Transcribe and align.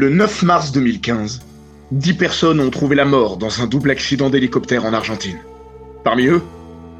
Le 0.00 0.08
9 0.08 0.44
mars 0.44 0.72
2015, 0.72 1.42
10 1.92 2.14
personnes 2.14 2.58
ont 2.58 2.70
trouvé 2.70 2.96
la 2.96 3.04
mort 3.04 3.36
dans 3.36 3.60
un 3.60 3.66
double 3.66 3.90
accident 3.90 4.30
d'hélicoptère 4.30 4.86
en 4.86 4.94
Argentine. 4.94 5.36
Parmi 6.04 6.24
eux, 6.24 6.40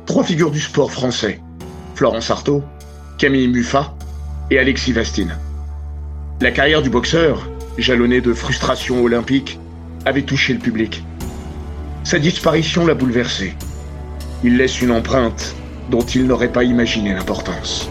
trois 0.05 0.23
figures 0.23 0.51
du 0.51 0.61
sport 0.61 0.93
français, 0.93 1.41
Florence 1.95 2.31
Artaud, 2.31 2.63
Camille 3.17 3.49
Muffat 3.49 3.97
et 4.51 4.59
Alexis 4.59 4.93
Vastine. 4.93 5.39
La 6.43 6.51
carrière 6.51 6.83
du 6.83 6.91
boxeur, 6.91 7.49
jalonnée 7.79 8.21
de 8.21 8.35
frustrations 8.35 9.03
olympiques, 9.03 9.59
avait 10.05 10.21
touché 10.21 10.53
le 10.53 10.59
public. 10.59 11.03
Sa 12.05 12.19
disparition 12.19 12.85
l'a 12.85 12.93
bouleversé. 12.93 13.55
Il 14.45 14.59
laisse 14.59 14.83
une 14.83 14.91
empreinte 14.91 15.57
dont 15.91 16.05
il 16.05 16.27
n'aurait 16.27 16.53
pas 16.53 16.65
imaginé 16.65 17.15
l'importance. 17.15 17.89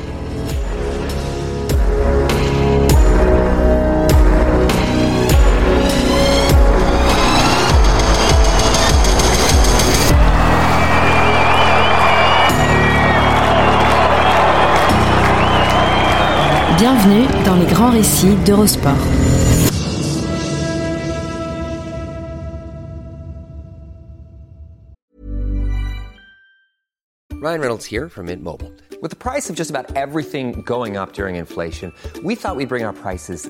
Bienvenue 16.79 17.27
dans 17.43 17.57
les 17.57 17.65
grands 17.65 17.91
récits 17.91 18.37
d'Eurosport. 18.45 18.95
Ryan 27.41 27.59
Reynolds 27.59 27.85
here 27.85 28.07
from 28.07 28.27
Mint 28.27 28.41
Mobile. 28.41 28.71
With 29.01 29.11
the 29.11 29.17
price 29.17 29.49
of 29.49 29.57
just 29.57 29.69
about 29.69 29.93
everything 29.97 30.61
going 30.61 30.95
up 30.95 31.11
during 31.11 31.35
inflation, 31.35 31.91
we 32.23 32.35
thought 32.35 32.55
we'd 32.55 32.69
bring 32.69 32.85
our 32.85 32.93
prices 32.93 33.49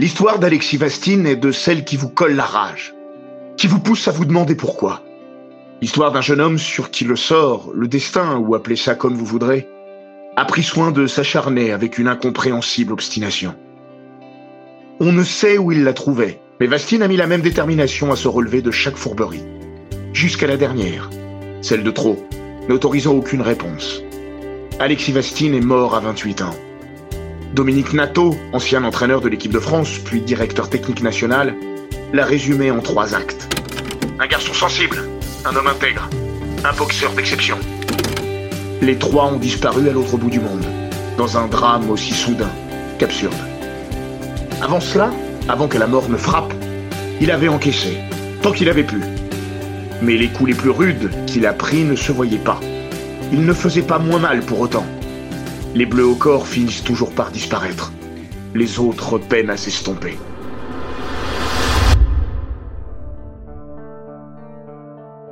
L'histoire 0.00 0.38
d'Alexis 0.38 0.76
Vastine 0.76 1.26
est 1.26 1.34
de 1.34 1.50
celle 1.50 1.82
qui 1.82 1.96
vous 1.96 2.08
colle 2.08 2.36
la 2.36 2.44
rage, 2.44 2.94
qui 3.56 3.66
vous 3.66 3.80
pousse 3.80 4.06
à 4.06 4.12
vous 4.12 4.24
demander 4.24 4.54
pourquoi. 4.54 5.02
L'histoire 5.82 6.12
d'un 6.12 6.20
jeune 6.20 6.40
homme 6.40 6.56
sur 6.56 6.92
qui 6.92 7.02
le 7.02 7.16
sort, 7.16 7.72
le 7.74 7.88
destin, 7.88 8.36
ou 8.36 8.54
appelez 8.54 8.76
ça 8.76 8.94
comme 8.94 9.16
vous 9.16 9.24
voudrez, 9.24 9.66
a 10.36 10.44
pris 10.44 10.62
soin 10.62 10.92
de 10.92 11.08
s'acharner 11.08 11.72
avec 11.72 11.98
une 11.98 12.06
incompréhensible 12.06 12.92
obstination. 12.92 13.56
On 15.00 15.10
ne 15.10 15.24
sait 15.24 15.58
où 15.58 15.72
il 15.72 15.82
la 15.82 15.94
trouvait, 15.94 16.38
mais 16.60 16.68
Vastine 16.68 17.02
a 17.02 17.08
mis 17.08 17.16
la 17.16 17.26
même 17.26 17.42
détermination 17.42 18.12
à 18.12 18.16
se 18.16 18.28
relever 18.28 18.62
de 18.62 18.70
chaque 18.70 18.96
fourberie. 18.96 19.42
Jusqu'à 20.12 20.46
la 20.46 20.56
dernière, 20.56 21.10
celle 21.60 21.82
de 21.82 21.90
trop, 21.90 22.24
n'autorisant 22.68 23.16
aucune 23.16 23.42
réponse. 23.42 24.00
Alexis 24.78 25.10
Vastine 25.10 25.54
est 25.54 25.60
mort 25.60 25.96
à 25.96 26.00
28 26.00 26.42
ans. 26.42 26.54
Dominique 27.54 27.94
Nato, 27.94 28.36
ancien 28.52 28.84
entraîneur 28.84 29.22
de 29.22 29.28
l'équipe 29.28 29.52
de 29.52 29.58
France, 29.58 29.98
puis 30.04 30.20
directeur 30.20 30.68
technique 30.68 31.02
national, 31.02 31.54
l'a 32.12 32.24
résumé 32.24 32.70
en 32.70 32.80
trois 32.80 33.14
actes. 33.14 33.56
Un 34.20 34.26
garçon 34.26 34.52
sensible, 34.52 35.08
un 35.46 35.56
homme 35.56 35.66
intègre, 35.66 36.08
un 36.62 36.76
boxeur 36.76 37.12
d'exception. 37.12 37.58
Les 38.82 38.96
trois 38.96 39.26
ont 39.26 39.38
disparu 39.38 39.88
à 39.88 39.92
l'autre 39.92 40.18
bout 40.18 40.28
du 40.28 40.40
monde, 40.40 40.64
dans 41.16 41.38
un 41.38 41.46
drame 41.46 41.90
aussi 41.90 42.12
soudain 42.12 42.50
qu'absurde. 42.98 43.34
Avant 44.60 44.80
cela, 44.80 45.10
avant 45.48 45.68
que 45.68 45.78
la 45.78 45.86
mort 45.86 46.08
ne 46.10 46.18
frappe, 46.18 46.52
il 47.20 47.30
avait 47.30 47.48
encaissé, 47.48 47.96
tant 48.42 48.52
qu'il 48.52 48.68
avait 48.68 48.84
pu. 48.84 49.00
Mais 50.02 50.16
les 50.16 50.28
coups 50.28 50.50
les 50.50 50.56
plus 50.56 50.70
rudes 50.70 51.10
qu'il 51.26 51.46
a 51.46 51.54
pris 51.54 51.82
ne 51.82 51.96
se 51.96 52.12
voyaient 52.12 52.36
pas. 52.38 52.60
Il 53.32 53.46
ne 53.46 53.52
faisait 53.54 53.82
pas 53.82 53.98
moins 53.98 54.20
mal 54.20 54.40
pour 54.40 54.60
autant. 54.60 54.84
Les 55.74 55.86
bleus 55.86 56.06
au 56.06 56.14
corps 56.14 56.46
finissent 56.46 56.82
toujours 56.82 57.12
par 57.12 57.30
disparaître. 57.30 57.92
Les 58.54 58.78
autres 58.78 59.18
peinent 59.18 59.50
à 59.50 59.56
s'estomper. 59.56 60.18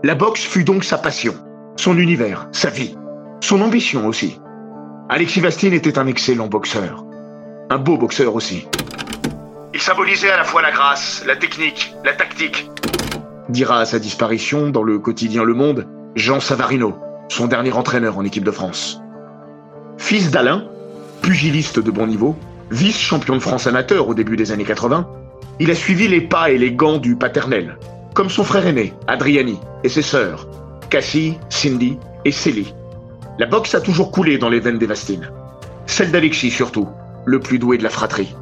La 0.04 0.14
boxe 0.14 0.44
fut 0.44 0.62
donc 0.62 0.84
sa 0.84 0.98
passion, 0.98 1.34
son 1.76 1.96
univers, 1.98 2.48
sa 2.52 2.70
vie, 2.70 2.94
son 3.40 3.62
ambition 3.62 4.06
aussi. 4.06 4.38
Alexis 5.08 5.40
Vastine 5.40 5.72
était 5.72 5.98
un 5.98 6.06
excellent 6.06 6.48
boxeur. 6.48 7.04
Un 7.70 7.78
beau 7.78 7.96
boxeur 7.96 8.34
aussi. 8.34 8.68
Il 9.72 9.80
symbolisait 9.80 10.30
à 10.30 10.36
la 10.36 10.44
fois 10.44 10.62
la 10.62 10.70
grâce, 10.70 11.24
la 11.26 11.36
technique, 11.36 11.94
la 12.04 12.12
tactique. 12.12 12.70
Dira 13.48 13.80
à 13.80 13.84
sa 13.86 13.98
disparition 13.98 14.68
dans 14.68 14.82
le 14.82 14.98
quotidien 14.98 15.44
Le 15.44 15.54
Monde 15.54 15.86
Jean 16.14 16.40
Savarino, 16.40 16.94
son 17.28 17.46
dernier 17.46 17.72
entraîneur 17.72 18.18
en 18.18 18.24
équipe 18.24 18.44
de 18.44 18.50
France. 18.50 19.00
Fils 19.98 20.30
d'Alain, 20.30 20.64
pugiliste 21.22 21.80
de 21.80 21.90
bon 21.90 22.06
niveau, 22.06 22.36
vice-champion 22.70 23.34
de 23.34 23.40
France 23.40 23.66
amateur 23.66 24.08
au 24.08 24.14
début 24.14 24.36
des 24.36 24.52
années 24.52 24.64
80, 24.64 25.08
il 25.58 25.70
a 25.70 25.74
suivi 25.74 26.06
les 26.06 26.20
pas 26.20 26.50
et 26.50 26.58
les 26.58 26.72
gants 26.72 26.98
du 26.98 27.16
paternel, 27.16 27.78
comme 28.14 28.30
son 28.30 28.44
frère 28.44 28.66
aîné, 28.66 28.92
Adriani, 29.06 29.58
et 29.84 29.88
ses 29.88 30.02
sœurs, 30.02 30.46
Cassie, 30.90 31.38
Cindy 31.48 31.98
et 32.24 32.32
Célie. 32.32 32.74
La 33.38 33.46
boxe 33.46 33.74
a 33.74 33.80
toujours 33.80 34.10
coulé 34.10 34.38
dans 34.38 34.48
les 34.48 34.60
veines 34.60 34.78
des 34.78 34.86
Vastines. 34.86 35.30
Celle 35.86 36.10
d'Alexis 36.10 36.50
surtout, 36.50 36.88
le 37.24 37.40
plus 37.40 37.58
doué 37.58 37.78
de 37.78 37.82
la 37.82 37.90
fratrie. 37.90 38.34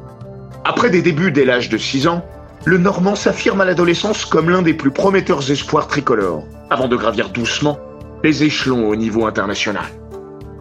Après 0.63 0.89
des 0.89 1.01
débuts 1.01 1.31
dès 1.31 1.45
l'âge 1.45 1.69
de 1.69 1.77
6 1.77 2.07
ans, 2.07 2.25
le 2.65 2.77
Normand 2.77 3.15
s'affirme 3.15 3.61
à 3.61 3.65
l'adolescence 3.65 4.25
comme 4.25 4.49
l'un 4.49 4.61
des 4.61 4.73
plus 4.73 4.91
prometteurs 4.91 5.49
espoirs 5.51 5.87
tricolores, 5.87 6.43
avant 6.69 6.87
de 6.87 6.95
gravir 6.95 7.29
doucement 7.29 7.79
les 8.23 8.43
échelons 8.43 8.89
au 8.89 8.95
niveau 8.95 9.25
international. 9.25 9.85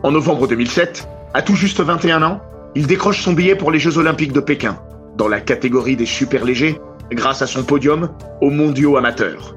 En 0.04 0.12
novembre 0.12 0.46
2007, 0.46 1.08
à 1.32 1.40
tout 1.40 1.54
juste 1.54 1.80
21 1.80 2.22
ans, 2.22 2.42
il 2.74 2.86
décroche 2.86 3.22
son 3.22 3.32
billet 3.32 3.54
pour 3.54 3.70
les 3.70 3.78
Jeux 3.78 3.96
Olympiques 3.96 4.34
de 4.34 4.40
Pékin, 4.40 4.78
dans 5.16 5.28
la 5.28 5.40
catégorie 5.40 5.96
des 5.96 6.04
super 6.04 6.44
légers, 6.44 6.78
grâce 7.10 7.40
à 7.40 7.46
son 7.46 7.64
podium 7.64 8.10
aux 8.42 8.50
mondiaux 8.50 8.98
amateurs. 8.98 9.56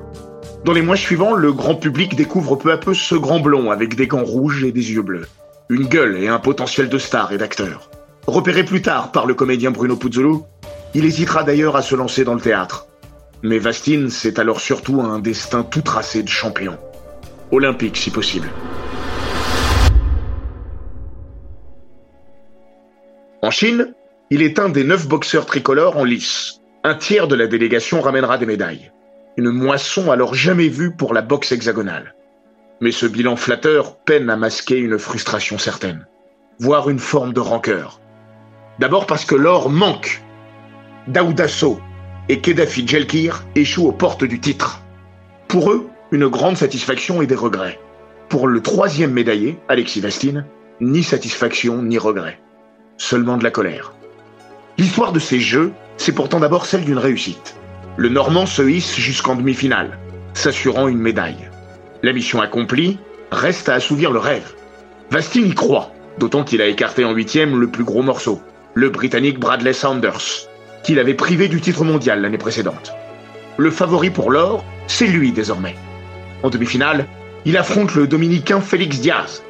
Dans 0.64 0.72
les 0.72 0.82
mois 0.82 0.96
suivants, 0.96 1.34
le 1.34 1.52
grand 1.52 1.76
public 1.76 2.16
découvre 2.16 2.56
peu 2.56 2.72
à 2.72 2.78
peu 2.78 2.94
ce 2.94 3.16
grand 3.16 3.42
blond 3.42 3.72
avec 3.72 3.96
des 3.96 4.08
gants 4.08 4.24
rouges 4.24 4.64
et 4.64 4.72
des 4.72 4.94
yeux 4.94 5.02
bleus. 5.02 5.28
Une 5.68 5.86
gueule 5.86 6.16
et 6.16 6.30
un 6.30 6.40
potentiel 6.40 6.88
de 6.88 6.98
star 6.98 7.34
et 7.34 7.38
d'acteur. 7.38 7.90
Repéré 8.26 8.64
plus 8.64 8.82
tard 8.82 9.12
par 9.12 9.26
le 9.26 9.34
comédien 9.34 9.72
Bruno 9.72 9.98
Puzzolo, 9.98 10.46
il 10.94 11.04
hésitera 11.04 11.44
d'ailleurs 11.44 11.76
à 11.76 11.82
se 11.82 11.94
lancer 11.94 12.24
dans 12.24 12.36
le 12.36 12.40
théâtre. 12.40 12.88
Mais 13.44 13.60
Vastine, 13.60 14.10
c'est 14.10 14.40
alors 14.40 14.62
surtout 14.62 15.02
un 15.02 15.20
destin 15.20 15.64
tout 15.64 15.82
tracé 15.82 16.24
de 16.24 16.30
champion. 16.30 16.78
Olympique 17.52 17.98
si 17.98 18.12
possible. 18.12 18.48
En 23.44 23.52
Chine, 23.52 23.94
il 24.32 24.42
est 24.42 24.58
un 24.58 24.70
des 24.70 24.84
neuf 24.84 25.08
boxeurs 25.08 25.46
tricolores 25.46 25.98
en 25.98 26.04
lice. 26.04 26.60
Un 26.84 26.96
tiers 26.96 27.28
de 27.28 27.36
la 27.36 27.46
délégation 27.46 28.02
ramènera 28.02 28.40
des 28.40 28.48
médailles. 28.48 28.92
Une 29.38 29.52
moisson 29.52 30.10
alors 30.10 30.34
jamais 30.34 30.70
vue 30.70 30.92
pour 30.92 31.14
la 31.14 31.22
boxe 31.22 31.52
hexagonale. 31.52 32.16
Mais 32.82 32.92
ce 32.92 33.06
bilan 33.06 33.36
flatteur 33.36 33.98
peine 33.98 34.32
à 34.32 34.38
masquer 34.38 34.78
une 34.78 34.98
frustration 34.98 35.60
certaine, 35.60 36.08
voire 36.60 36.90
une 36.90 37.00
forme 37.00 37.34
de 37.34 37.40
rancœur. 37.40 38.02
D'abord 38.80 39.06
parce 39.06 39.26
que 39.26 39.36
l'or 39.36 39.70
manque. 39.70 40.24
Daoudasso 41.08 41.80
et 42.30 42.42
Kedafi 42.42 42.88
Djelkir 42.88 43.44
échouent 43.56 43.88
aux 43.88 43.94
portes 43.94 44.24
du 44.24 44.40
titre. 44.40 44.82
Pour 45.48 45.72
eux, 45.72 45.88
une 46.12 46.28
grande 46.28 46.58
satisfaction 46.58 47.22
et 47.22 47.28
des 47.28 47.36
regrets. 47.36 47.80
Pour 48.30 48.48
le 48.48 48.62
troisième 48.62 49.14
médaillé, 49.14 49.60
Alexis 49.70 50.02
Vastine, 50.02 50.46
ni 50.82 51.04
satisfaction 51.04 51.84
ni 51.84 51.98
regret. 51.98 52.40
Seulement 52.98 53.38
de 53.38 53.44
la 53.44 53.52
colère. 53.52 53.94
L'histoire 54.78 55.12
de 55.12 55.20
ces 55.20 55.40
jeux, 55.40 55.72
c'est 55.98 56.12
pourtant 56.12 56.40
d'abord 56.40 56.66
celle 56.66 56.84
d'une 56.84 56.98
réussite. 56.98 57.56
Le 57.96 58.10
Normand 58.10 58.46
se 58.46 58.62
hisse 58.62 58.96
jusqu'en 58.96 59.36
demi-finale, 59.36 59.98
s'assurant 60.34 60.88
une 60.88 61.00
médaille. 61.00 61.50
La 62.04 62.14
mission 62.14 62.42
accomplie, 62.42 63.00
reste 63.32 63.70
à 63.70 63.76
assouvir 63.76 64.12
le 64.12 64.20
rêve. 64.20 64.54
Vastine 65.12 65.48
y 65.48 65.56
croit, 65.56 65.92
d'autant 66.18 66.44
qu'il 66.44 66.62
a 66.62 66.68
écarté 66.68 67.06
en 67.06 67.14
huitième 67.14 67.60
le 67.60 67.68
plus 67.68 67.84
gros 67.84 68.04
morceau, 68.04 68.42
le 68.74 68.90
Britannique 68.90 69.40
Bradley 69.40 69.74
Saunders, 69.74 70.48
qu'il 70.84 71.00
avait 71.00 71.14
privé 71.14 71.48
du 71.48 71.62
titre 71.62 71.84
mondial 71.84 72.22
l'année 72.22 72.38
précédente. 72.38 72.94
Le 73.58 73.72
favori 73.72 74.10
pour 74.10 74.32
l'or, 74.32 74.64
c'est 74.88 75.08
lui 75.08 75.32
désormais. 75.32 75.76
En 76.44 76.50
demi-finale, 76.50 77.08
il 77.46 77.58
affronte 77.58 77.96
le 77.96 78.08
Dominicain 78.08 78.62
Félix 78.62 79.00
Diaz. 79.00 79.44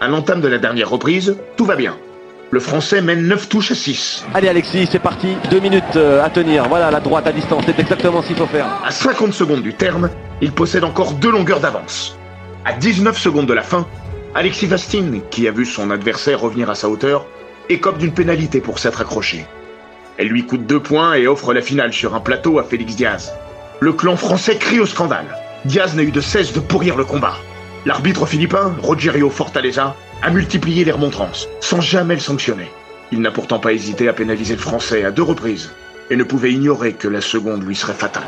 À 0.00 0.08
l'entame 0.08 0.40
de 0.40 0.48
la 0.48 0.58
dernière 0.58 0.90
reprise, 0.90 1.36
tout 1.56 1.64
va 1.64 1.76
bien. 1.76 1.96
Le 2.52 2.60
Français 2.60 3.00
mène 3.00 3.26
9 3.26 3.48
touches 3.48 3.72
à 3.72 3.74
6. 3.74 4.24
Allez 4.32 4.48
Alexis, 4.48 4.88
c'est 4.90 5.00
parti. 5.00 5.36
Deux 5.50 5.58
minutes 5.58 5.96
euh, 5.96 6.24
à 6.24 6.30
tenir. 6.30 6.68
Voilà 6.68 6.92
la 6.92 7.00
droite 7.00 7.26
à 7.26 7.32
distance. 7.32 7.64
C'est 7.66 7.78
exactement 7.80 8.22
ce 8.22 8.28
qu'il 8.28 8.36
faut 8.36 8.46
faire. 8.46 8.66
À 8.84 8.92
50 8.92 9.32
secondes 9.32 9.62
du 9.62 9.74
terme, 9.74 10.10
il 10.40 10.52
possède 10.52 10.84
encore 10.84 11.12
deux 11.14 11.30
longueurs 11.30 11.58
d'avance. 11.58 12.16
À 12.64 12.72
19 12.72 13.18
secondes 13.18 13.46
de 13.46 13.52
la 13.52 13.62
fin, 13.62 13.84
Alexis 14.34 14.66
Vastine, 14.66 15.22
qui 15.30 15.48
a 15.48 15.50
vu 15.50 15.66
son 15.66 15.90
adversaire 15.90 16.40
revenir 16.40 16.70
à 16.70 16.76
sa 16.76 16.88
hauteur, 16.88 17.26
écope 17.68 17.98
d'une 17.98 18.12
pénalité 18.12 18.60
pour 18.60 18.78
s'être 18.78 19.00
accroché. 19.00 19.44
Elle 20.16 20.28
lui 20.28 20.46
coûte 20.46 20.66
deux 20.66 20.80
points 20.80 21.14
et 21.14 21.26
offre 21.26 21.52
la 21.52 21.62
finale 21.62 21.92
sur 21.92 22.14
un 22.14 22.20
plateau 22.20 22.60
à 22.60 22.64
Félix 22.64 22.94
Diaz. 22.94 23.32
Le 23.80 23.92
clan 23.92 24.16
français 24.16 24.56
crie 24.56 24.78
au 24.78 24.86
scandale. 24.86 25.26
Diaz 25.64 25.96
n'a 25.96 26.04
eu 26.04 26.12
de 26.12 26.20
cesse 26.20 26.52
de 26.52 26.60
pourrir 26.60 26.96
le 26.96 27.04
combat. 27.04 27.34
L'arbitre 27.86 28.24
philippin, 28.24 28.74
Rogerio 28.82 29.30
Fortaleza, 29.30 29.96
a 30.22 30.30
multiplié 30.30 30.84
les 30.84 30.92
remontrances, 30.92 31.48
sans 31.60 31.80
jamais 31.80 32.14
le 32.14 32.20
sanctionner. 32.20 32.70
Il 33.12 33.20
n'a 33.20 33.30
pourtant 33.30 33.58
pas 33.58 33.72
hésité 33.72 34.08
à 34.08 34.12
pénaliser 34.12 34.54
le 34.54 34.60
français 34.60 35.04
à 35.04 35.10
deux 35.10 35.22
reprises, 35.22 35.70
et 36.10 36.16
ne 36.16 36.24
pouvait 36.24 36.52
ignorer 36.52 36.92
que 36.94 37.08
la 37.08 37.20
seconde 37.20 37.64
lui 37.64 37.76
serait 37.76 37.92
fatale. 37.94 38.24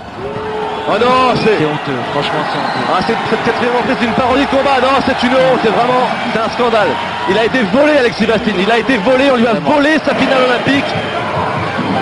Oh 0.90 0.92
non, 0.98 1.34
c'est. 1.36 1.58
C'est 1.58 1.64
honteux, 1.66 2.00
franchement 2.12 2.40
c'est 2.50 2.58
honteux. 2.58 2.88
Ah, 2.90 3.00
c'est 3.06 3.14
cette 3.30 3.44
quatrième 3.44 3.74
entrée, 3.76 3.94
c'est 4.00 4.06
une 4.06 4.12
parodie 4.14 4.44
de 4.44 4.50
combat. 4.50 4.80
Non, 4.80 5.00
c'est 5.04 5.26
une 5.26 5.34
honte, 5.34 5.60
c'est 5.62 5.68
vraiment. 5.70 6.08
C'est 6.32 6.38
un 6.40 6.48
scandale. 6.50 6.88
Il 7.30 7.36
a 7.36 7.44
été 7.44 7.58
volé, 7.74 7.92
Alexis 7.98 8.24
Bastine. 8.26 8.54
Il 8.58 8.70
a 8.70 8.78
été 8.78 8.96
volé, 8.98 9.30
on 9.30 9.36
lui 9.36 9.46
a 9.46 9.54
volé 9.54 9.98
sa 10.04 10.14
finale 10.14 10.42
olympique. 10.44 10.84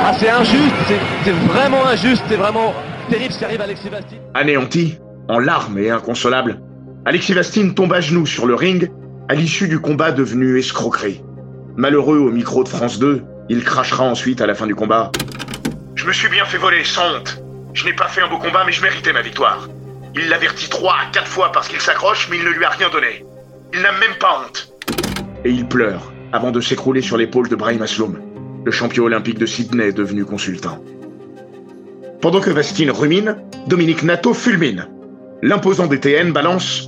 Ah, 0.05 0.13
c'est 0.17 0.31
injuste, 0.31 0.75
c'est- 1.25 1.33
vraiment 1.33 1.85
injuste, 1.87 2.23
c'est 2.29 2.37
vraiment 2.37 2.73
terrible 3.11 3.33
ce 3.33 3.39
qui 3.39 3.45
arrive 3.45 3.61
à 3.61 3.65
Alexis 3.65 3.89
Bastine. 3.91 4.19
Anéanti, 4.35 4.99
en 5.29 5.41
larmes 5.41 5.79
et 5.79 5.91
inconsolable, 5.91 6.61
Alexis 7.05 7.33
Vastine 7.33 7.75
tombe 7.75 7.93
à 7.93 8.01
genoux 8.01 8.27
sur 8.27 8.47
le 8.47 8.55
ring 8.55 8.89
à 9.29 9.35
l'issue 9.35 9.69
du 9.69 9.81
combat 9.81 10.13
devenu 10.13 10.59
escroquerie. 10.59 11.23
Malheureux 11.77 12.19
au 12.19 12.31
micro 12.31 12.63
de 12.63 12.69
France 12.69 12.99
2, 12.99 13.25
il 13.49 13.65
crachera 13.65 14.05
ensuite 14.05 14.41
à 14.41 14.47
la 14.47 14.55
fin 14.55 14.67
du 14.67 14.75
combat. 14.75 15.11
Je 15.97 16.07
me 16.07 16.13
suis 16.13 16.29
bien 16.29 16.45
fait 16.45 16.59
voler, 16.59 16.85
sans 16.85 17.17
honte. 17.17 17.43
Je 17.75 17.85
n'ai 17.85 17.93
pas 17.93 18.07
fait 18.09 18.23
un 18.23 18.29
beau 18.29 18.39
combat, 18.39 18.63
mais 18.65 18.73
je 18.73 18.83
méritais 18.83 19.13
ma 19.13 19.23
victoire. 19.23 19.69
Il 20.15 20.29
l'avertit 20.29 20.69
trois 20.71 20.95
à 20.95 21.11
quatre 21.13 21.27
fois 21.27 21.51
parce 21.53 21.69
qu'il 21.69 21.81
s'accroche, 21.81 22.29
mais 22.31 22.39
il 22.39 22.45
ne 22.45 22.51
lui 22.51 22.65
a 22.65 22.71
rien 22.71 22.89
donné. 22.89 23.25
Il 23.75 23.83
n'a 23.83 23.93
même 23.93 24.17
pas 24.21 24.43
honte. 24.45 24.73
Et 25.45 25.51
il 25.51 25.67
pleure 25.67 26.13
avant 26.33 26.53
de 26.53 26.61
s'écrouler 26.61 27.03
sur 27.03 27.17
l'épaule 27.17 27.49
de 27.49 27.57
Brahim 27.57 27.83
Asloum, 27.83 28.19
le 28.65 28.71
champion 28.71 29.05
olympique 29.05 29.39
de 29.39 29.47
Sydney 29.47 29.93
devenu 29.93 30.25
consultant. 30.25 30.83
Pendant 32.21 32.41
que 32.41 32.51
Vastine 32.51 32.91
rumine, 32.91 33.37
Dominique 33.67 34.03
Nato 34.03 34.35
fulmine. 34.35 34.89
L'imposant 35.43 35.87
DTN 35.87 36.33
balance 36.33 36.87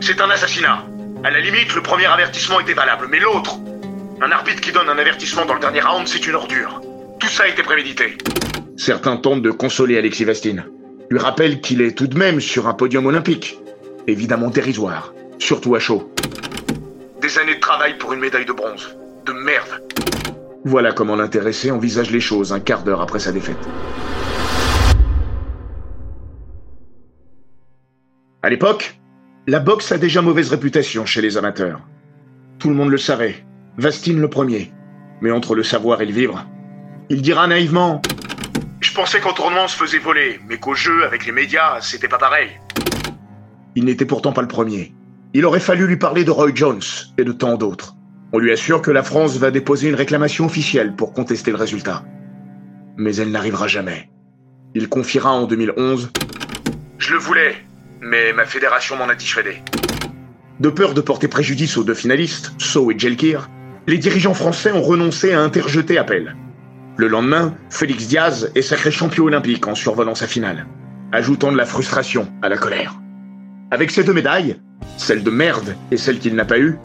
C'est 0.00 0.20
un 0.20 0.30
assassinat. 0.30 0.84
À 1.26 1.30
la 1.32 1.40
limite, 1.40 1.74
le 1.74 1.82
premier 1.82 2.06
avertissement 2.06 2.60
était 2.60 2.72
valable, 2.72 3.08
mais 3.10 3.18
l'autre 3.18 3.58
Un 4.22 4.30
arbitre 4.30 4.60
qui 4.60 4.70
donne 4.70 4.88
un 4.88 4.96
avertissement 4.96 5.44
dans 5.44 5.54
le 5.54 5.60
dernier 5.60 5.80
round, 5.80 6.06
c'est 6.06 6.24
une 6.24 6.36
ordure. 6.36 6.80
Tout 7.18 7.26
ça 7.26 7.42
a 7.42 7.48
été 7.48 7.64
prémédité. 7.64 8.16
Certains 8.76 9.16
tentent 9.16 9.42
de 9.42 9.50
consoler 9.50 9.98
Alexis 9.98 10.22
Vastine. 10.22 10.66
Lui 11.10 11.18
rappellent 11.18 11.60
qu'il 11.60 11.82
est 11.82 11.98
tout 11.98 12.06
de 12.06 12.16
même 12.16 12.40
sur 12.40 12.68
un 12.68 12.74
podium 12.74 13.06
olympique. 13.06 13.58
Évidemment 14.06 14.50
dérisoire, 14.50 15.14
surtout 15.40 15.74
à 15.74 15.80
chaud. 15.80 16.14
Des 17.20 17.40
années 17.40 17.56
de 17.56 17.60
travail 17.60 17.98
pour 17.98 18.12
une 18.12 18.20
médaille 18.20 18.46
de 18.46 18.52
bronze. 18.52 18.96
De 19.24 19.32
merde. 19.32 19.82
Voilà 20.64 20.92
comment 20.92 21.16
l'intéressé 21.16 21.72
envisage 21.72 22.12
les 22.12 22.20
choses 22.20 22.52
un 22.52 22.60
quart 22.60 22.84
d'heure 22.84 23.00
après 23.00 23.18
sa 23.18 23.32
défaite. 23.32 23.68
À 28.44 28.48
l'époque, 28.48 29.00
la 29.48 29.60
boxe 29.60 29.92
a 29.92 29.98
déjà 29.98 30.22
mauvaise 30.22 30.50
réputation 30.50 31.06
chez 31.06 31.22
les 31.22 31.36
amateurs. 31.36 31.80
Tout 32.58 32.68
le 32.68 32.74
monde 32.74 32.90
le 32.90 32.98
savait, 32.98 33.44
Vastine 33.78 34.20
le 34.20 34.28
premier. 34.28 34.72
Mais 35.20 35.30
entre 35.30 35.54
le 35.54 35.62
savoir 35.62 36.02
et 36.02 36.06
le 36.06 36.12
vivre, 36.12 36.46
il 37.08 37.22
dira 37.22 37.46
naïvement 37.46 38.02
Je 38.80 38.92
pensais 38.92 39.20
qu'en 39.20 39.32
tournoi 39.32 39.62
on 39.64 39.68
se 39.68 39.76
faisait 39.76 39.98
voler, 39.98 40.40
mais 40.48 40.58
qu'au 40.58 40.74
jeu, 40.74 41.04
avec 41.04 41.26
les 41.26 41.32
médias, 41.32 41.80
c'était 41.80 42.08
pas 42.08 42.18
pareil. 42.18 42.48
Il 43.76 43.84
n'était 43.84 44.04
pourtant 44.04 44.32
pas 44.32 44.42
le 44.42 44.48
premier. 44.48 44.92
Il 45.32 45.46
aurait 45.46 45.60
fallu 45.60 45.86
lui 45.86 45.96
parler 45.96 46.24
de 46.24 46.30
Roy 46.30 46.50
Jones 46.54 46.82
et 47.16 47.24
de 47.24 47.32
tant 47.32 47.56
d'autres. 47.56 47.94
On 48.32 48.38
lui 48.38 48.52
assure 48.52 48.82
que 48.82 48.90
la 48.90 49.04
France 49.04 49.36
va 49.38 49.50
déposer 49.50 49.88
une 49.88 49.94
réclamation 49.94 50.46
officielle 50.46 50.96
pour 50.96 51.12
contester 51.12 51.52
le 51.52 51.56
résultat. 51.56 52.04
Mais 52.96 53.14
elle 53.16 53.30
n'arrivera 53.30 53.68
jamais. 53.68 54.10
Il 54.74 54.88
confiera 54.88 55.32
en 55.32 55.46
2011 55.46 56.10
Je 56.98 57.12
le 57.12 57.18
voulais, 57.18 57.54
mais 58.00 58.32
ma 58.32 58.44
fédération 58.44 58.96
m'en 58.96 59.08
a 59.08 59.14
dissuadé. 59.14 59.62
De 60.60 60.70
peur 60.70 60.94
de 60.94 61.00
porter 61.00 61.28
préjudice 61.28 61.76
aux 61.76 61.84
deux 61.84 61.94
finalistes, 61.94 62.52
So 62.58 62.90
et 62.90 62.98
Jelkir, 62.98 63.50
les 63.86 63.98
dirigeants 63.98 64.34
français 64.34 64.72
ont 64.72 64.82
renoncé 64.82 65.32
à 65.32 65.40
interjeter 65.40 65.98
appel. 65.98 66.34
Le 66.96 67.08
lendemain, 67.08 67.54
Félix 67.68 68.06
Diaz 68.06 68.50
est 68.54 68.62
sacré 68.62 68.90
champion 68.90 69.24
olympique 69.24 69.66
en 69.66 69.74
survolant 69.74 70.14
sa 70.14 70.26
finale, 70.26 70.66
ajoutant 71.12 71.52
de 71.52 71.56
la 71.56 71.66
frustration 71.66 72.28
à 72.42 72.48
la 72.48 72.56
colère. 72.56 72.94
Avec 73.70 73.90
ces 73.90 74.02
deux 74.02 74.14
médailles, 74.14 74.56
celle 74.96 75.22
de 75.22 75.30
merde 75.30 75.76
et 75.90 75.96
celle 75.96 76.18
qu'il 76.18 76.34
n'a 76.34 76.44
pas 76.44 76.58
eue, 76.58 76.78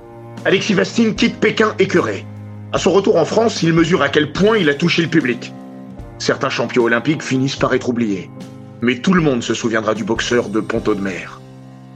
Alexis 0.43 0.73
Vastine 0.73 1.15
quitte 1.15 1.39
Pékin 1.39 1.73
écœuré. 1.79 2.25
À 2.73 2.77
son 2.77 2.91
retour 2.91 3.15
en 3.17 3.25
France, 3.25 3.63
il 3.63 3.73
mesure 3.73 4.01
à 4.01 4.09
quel 4.09 4.33
point 4.33 4.57
il 4.57 4.69
a 4.69 4.73
touché 4.73 5.01
le 5.01 5.07
public. 5.07 5.53
Certains 6.19 6.49
champions 6.49 6.83
olympiques 6.83 7.23
finissent 7.23 7.55
par 7.55 7.73
être 7.73 7.89
oubliés. 7.89 8.29
Mais 8.81 8.97
tout 8.97 9.13
le 9.13 9.21
monde 9.21 9.43
se 9.43 9.53
souviendra 9.53 9.93
du 9.93 10.03
boxeur 10.03 10.49
de 10.49 10.59
Ponto 10.59 10.95
de 10.95 11.01
Mer. 11.01 11.39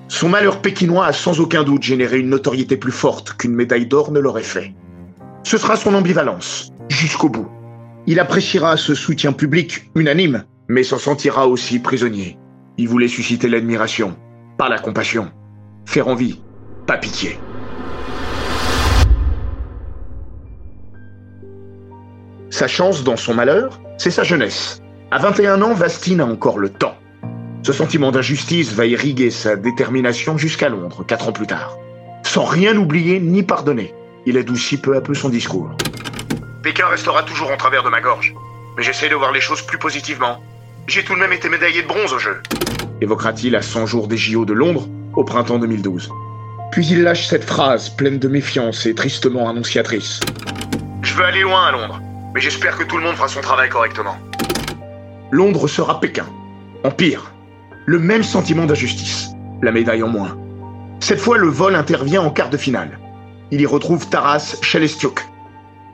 Son 0.08 0.30
malheur 0.30 0.62
pékinois 0.62 1.08
a 1.08 1.14
sans 1.14 1.40
aucun 1.40 1.64
doute 1.64 1.82
généré 1.82 2.20
une 2.20 2.30
notoriété 2.30 2.78
plus 2.78 2.92
forte 2.92 3.34
qu'une 3.34 3.56
médaille 3.56 3.88
d'or 3.88 4.12
ne 4.12 4.20
l'aurait 4.20 4.44
fait. 4.44 4.74
Ce 5.44 5.58
sera 5.58 5.78
son 5.78 5.96
ambivalence, 5.96 6.72
jusqu'au 6.90 7.30
bout. 7.30 7.50
Il 8.06 8.20
appréciera 8.20 8.78
ce 8.78 8.94
soutien 8.94 9.34
public 9.34 9.90
unanime, 9.96 10.44
mais 10.68 10.84
s'en 10.84 11.00
sentira 11.00 11.48
aussi 11.48 11.80
prisonnier. 11.80 12.38
Il 12.78 12.88
voulait 12.88 13.08
susciter 13.08 13.48
l'admiration, 13.48 14.16
pas 14.60 14.70
la 14.70 14.78
compassion. 14.78 15.31
Faire 15.86 16.08
envie, 16.08 16.40
pas 16.86 16.98
pitié. 16.98 17.40
Sa 22.52 22.68
chance 22.68 23.04
dans 23.04 23.18
son 23.18 23.34
malheur, 23.34 23.81
c'est 23.98 24.12
sa 24.12 24.24
jeunesse. 24.24 24.81
À 25.16 25.18
21 25.18 25.62
ans, 25.62 25.74
Vastine 25.74 26.20
a 26.20 26.26
encore 26.26 26.60
le 26.60 26.68
temps. 26.68 26.98
Ce 27.64 27.72
sentiment 27.72 28.12
d'injustice 28.12 28.74
va 28.74 28.86
irriguer 28.86 29.32
sa 29.32 29.56
détermination 29.56 30.38
jusqu'à 30.38 30.68
Londres, 30.68 31.06
quatre 31.08 31.30
ans 31.30 31.32
plus 31.32 31.48
tard. 31.48 31.78
Sans 32.24 32.44
rien 32.44 32.76
oublier 32.76 33.22
ni 33.22 33.42
pardonner, 33.42 33.94
il 34.26 34.38
adoucit 34.38 34.76
peu 34.76 34.94
à 34.94 35.00
peu 35.00 35.14
son 35.14 35.30
discours. 35.30 35.72
Pékin 36.64 36.88
restera 36.88 37.24
toujours 37.24 37.50
en 37.50 37.56
travers 37.56 37.81
de 37.81 37.88
ma 37.88 38.02
gorge, 38.02 38.36
mais 38.76 38.84
j'essaie 38.84 39.07
de 39.07 39.16
voir 39.16 39.31
les 39.31 39.40
choses 39.40 39.62
plus 39.62 39.78
positivement. 39.78 40.44
J'ai 40.86 41.06
tout 41.06 41.16
de 41.16 41.19
même 41.19 41.31
été 41.31 41.48
médaillé 41.48 41.81
de 41.81 41.88
bronze 41.88 42.12
au 42.12 42.19
jeu. 42.19 42.42
Évoquera-t-il 43.00 43.56
à 43.56 43.62
100 43.62 43.86
jours 43.86 44.10
des 44.10 44.18
JO 44.18 44.44
de 44.44 44.52
Londres, 44.52 44.86
au 45.14 45.24
printemps 45.24 45.60
2012. 45.60 46.10
Puis 46.74 46.88
il 46.88 47.04
lâche 47.04 47.28
cette 47.28 47.45
phrase 47.45 47.88
pleine 47.88 48.19
de 48.19 48.28
méfiance 48.28 48.86
et 48.86 48.94
tristement 48.94 49.48
annonciatrice. 49.48 50.19
Je 51.04 51.14
veux 51.14 51.24
aller 51.24 51.40
loin 51.40 51.68
à 51.68 51.72
Londres, 51.72 52.02
mais 52.34 52.42
j'espère 52.42 52.78
que 52.78 52.84
tout 52.84 52.98
le 52.98 53.04
monde 53.04 53.16
fera 53.16 53.30
son 53.30 53.40
travail 53.40 53.69
correctement. 53.69 54.18
Londres 55.35 55.68
sera 55.68 55.99
Pékin. 55.99 56.27
En 56.85 56.92
pire, 56.92 57.33
le 57.85 57.99
même 57.99 58.23
sentiment 58.23 58.65
d'injustice, 58.65 59.31
la 59.61 59.73
médaille 59.73 60.01
en 60.01 60.07
moins. 60.07 60.37
Cette 61.01 61.19
fois, 61.19 61.37
le 61.37 61.49
vol 61.49 61.75
intervient 61.75 62.21
en 62.21 62.30
quart 62.30 62.49
de 62.49 62.56
finale. 62.56 62.99
Il 63.51 63.59
y 63.59 63.65
retrouve 63.65 64.07
Taras 64.07 64.56
Chelestiuk. 64.61 65.19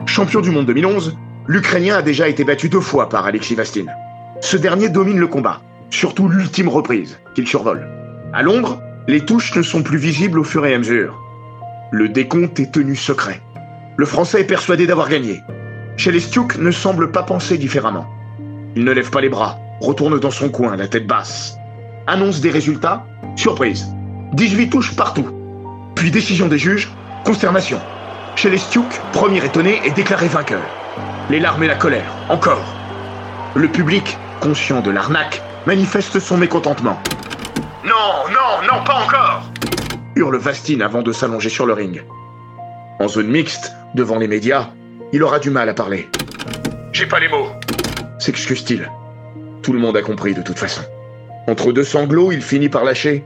Champion 0.06 0.42
du 0.42 0.52
monde 0.52 0.68
2011, 0.68 1.18
l'Ukrainien 1.48 1.96
a 1.96 2.02
déjà 2.04 2.28
été 2.28 2.44
battu 2.44 2.70
deux 2.70 2.82
fois 2.82 3.10
par 3.10 3.26
Alexis 3.26 3.56
Vastine. 3.56 3.92
Ce 4.42 4.58
dernier 4.58 4.90
domine 4.90 5.18
le 5.18 5.26
combat, 5.26 5.64
surtout 5.90 6.30
l'ultime 6.30 6.70
reprise, 6.70 7.18
qu'il 7.34 7.48
survole. 7.48 7.90
À 8.34 8.44
Londres, 8.44 8.80
les 9.08 9.22
touches 9.22 9.56
ne 9.56 9.64
sont 9.64 9.82
plus 9.82 9.98
visibles 9.98 10.38
au 10.38 10.44
fur 10.44 10.68
et 10.68 10.76
à 10.76 10.78
mesure. 10.78 11.20
Le 11.92 12.10
décompte 12.10 12.60
est 12.60 12.72
tenu 12.72 12.96
secret. 12.96 13.42
Le 13.98 14.06
Français 14.06 14.42
est 14.42 14.46
persuadé 14.46 14.86
d'avoir 14.86 15.10
gagné. 15.10 15.42
Chelestiuk 15.98 16.60
ne 16.60 16.70
semble 16.70 17.12
pas 17.12 17.24
penser 17.24 17.58
différemment. 17.58 18.06
Il 18.76 18.84
ne 18.84 18.92
lève 18.92 19.10
pas 19.10 19.22
les 19.22 19.30
bras, 19.30 19.58
retourne 19.80 20.20
dans 20.20 20.32
son 20.32 20.50
coin, 20.50 20.76
la 20.76 20.88
tête 20.88 21.08
basse. 21.08 21.58
Annonce 22.08 22.42
des 22.42 22.50
résultats, 22.50 23.06
surprise. 23.36 23.88
18 24.34 24.70
touches 24.70 24.96
partout. 24.96 25.30
Puis 25.96 26.12
décision 26.12 26.48
des 26.48 26.58
juges, 26.58 26.92
consternation. 27.26 27.80
Chelestiuk, 28.36 28.88
premier 29.12 29.44
étonné, 29.44 29.82
est 29.86 29.92
déclaré 29.92 30.28
vainqueur. 30.28 30.62
Les 31.30 31.40
larmes 31.40 31.64
et 31.64 31.68
la 31.68 31.76
colère, 31.76 32.16
encore. 32.30 32.64
Le 33.56 33.68
public, 33.68 34.18
conscient 34.40 34.82
de 34.82 34.92
l'arnaque, 34.92 35.42
manifeste 35.66 36.20
son 36.20 36.38
mécontentement. 36.38 37.00
Non, 37.84 38.30
non, 38.30 38.68
non, 38.68 38.84
pas 38.84 38.96
encore 38.96 39.52
hurle 40.16 40.38
Vastine 40.38 40.82
avant 40.82 41.02
de 41.02 41.12
s'allonger 41.12 41.50
sur 41.50 41.66
le 41.66 41.74
ring. 41.74 42.04
En 43.00 43.08
zone 43.08 43.28
mixte, 43.28 43.74
devant 43.96 44.18
les 44.18 44.28
médias, 44.28 44.70
il 45.14 45.24
aura 45.24 45.40
du 45.40 45.50
mal 45.50 45.70
à 45.70 45.74
parler. 45.74 46.10
J'ai 46.94 47.08
pas 47.08 47.20
les 47.20 47.28
mots, 47.28 47.48
s'excuse-t-il. 48.22 48.90
Tout 49.64 49.74
le 49.74 49.80
monde 49.80 49.98
a 49.98 50.02
compris 50.02 50.34
de 50.34 50.42
toute 50.42 50.60
façon. 50.60 50.82
Entre 51.48 51.72
deux 51.72 51.84
sanglots, 51.84 52.32
il 52.32 52.42
finit 52.42 52.70
par 52.70 52.84
lâcher. 52.84 53.26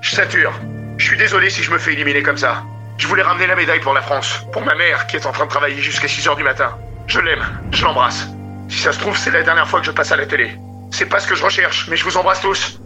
Je 0.00 0.14
sature. 0.14 0.52
Je 0.98 1.06
suis 1.06 1.18
désolé 1.18 1.50
si 1.50 1.62
je 1.62 1.70
me 1.70 1.78
fais 1.78 1.92
éliminer 1.92 2.22
comme 2.22 2.36
ça. 2.36 2.62
Je 2.96 3.08
voulais 3.08 3.22
ramener 3.22 3.48
la 3.48 3.56
médaille 3.56 3.80
pour 3.80 3.92
la 3.92 4.02
France, 4.02 4.46
pour 4.52 4.62
ma 4.62 4.76
mère 4.76 5.08
qui 5.08 5.16
est 5.16 5.26
en 5.26 5.32
train 5.32 5.46
de 5.46 5.50
travailler 5.50 5.80
jusqu'à 5.80 6.06
6 6.06 6.28
heures 6.28 6.36
du 6.36 6.44
matin. 6.44 6.78
Je 7.08 7.20
l'aime, 7.20 7.44
je 7.72 7.84
l'embrasse. 7.84 8.28
Si 8.68 8.78
ça 8.78 8.92
se 8.92 9.00
trouve, 9.00 9.16
c'est 9.18 9.32
la 9.32 9.42
dernière 9.42 9.68
fois 9.68 9.80
que 9.80 9.86
je 9.86 9.90
passe 9.90 10.12
à 10.12 10.16
la 10.16 10.26
télé. 10.26 10.52
C'est 10.90 11.06
pas 11.06 11.18
ce 11.18 11.26
que 11.26 11.34
je 11.34 11.44
recherche, 11.44 11.88
mais 11.90 11.96
je 11.96 12.04
vous 12.04 12.16
embrasse 12.16 12.40
tous. 12.40 12.80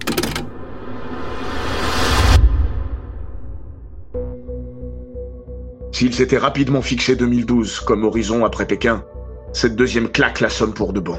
S'il 5.93 6.15
s'était 6.15 6.39
rapidement 6.39 6.81
fixé 6.81 7.17
2012 7.17 7.81
comme 7.81 8.05
horizon 8.05 8.45
après 8.45 8.67
Pékin, 8.67 9.05
cette 9.53 9.77
deuxième 9.77 10.09
claque 10.09 10.41
l'assomme 10.41 10.75
pour 10.75 10.93
de 10.93 11.01
bon. 11.01 11.19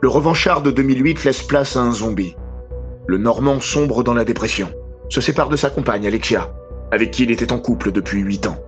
Le 0.00 0.08
revanchard 0.08 0.62
de 0.62 0.70
2008 0.70 1.24
laisse 1.24 1.42
place 1.42 1.76
à 1.76 1.80
un 1.80 1.92
zombie. 1.92 2.36
Le 3.06 3.18
Normand 3.18 3.60
sombre 3.60 4.04
dans 4.04 4.14
la 4.14 4.24
dépression, 4.24 4.68
se 5.08 5.20
sépare 5.20 5.48
de 5.48 5.56
sa 5.56 5.70
compagne 5.70 6.06
Alexia, 6.06 6.52
avec 6.90 7.10
qui 7.10 7.24
il 7.24 7.30
était 7.30 7.52
en 7.52 7.58
couple 7.58 7.92
depuis 7.92 8.20
8 8.20 8.46
ans. 8.46 8.58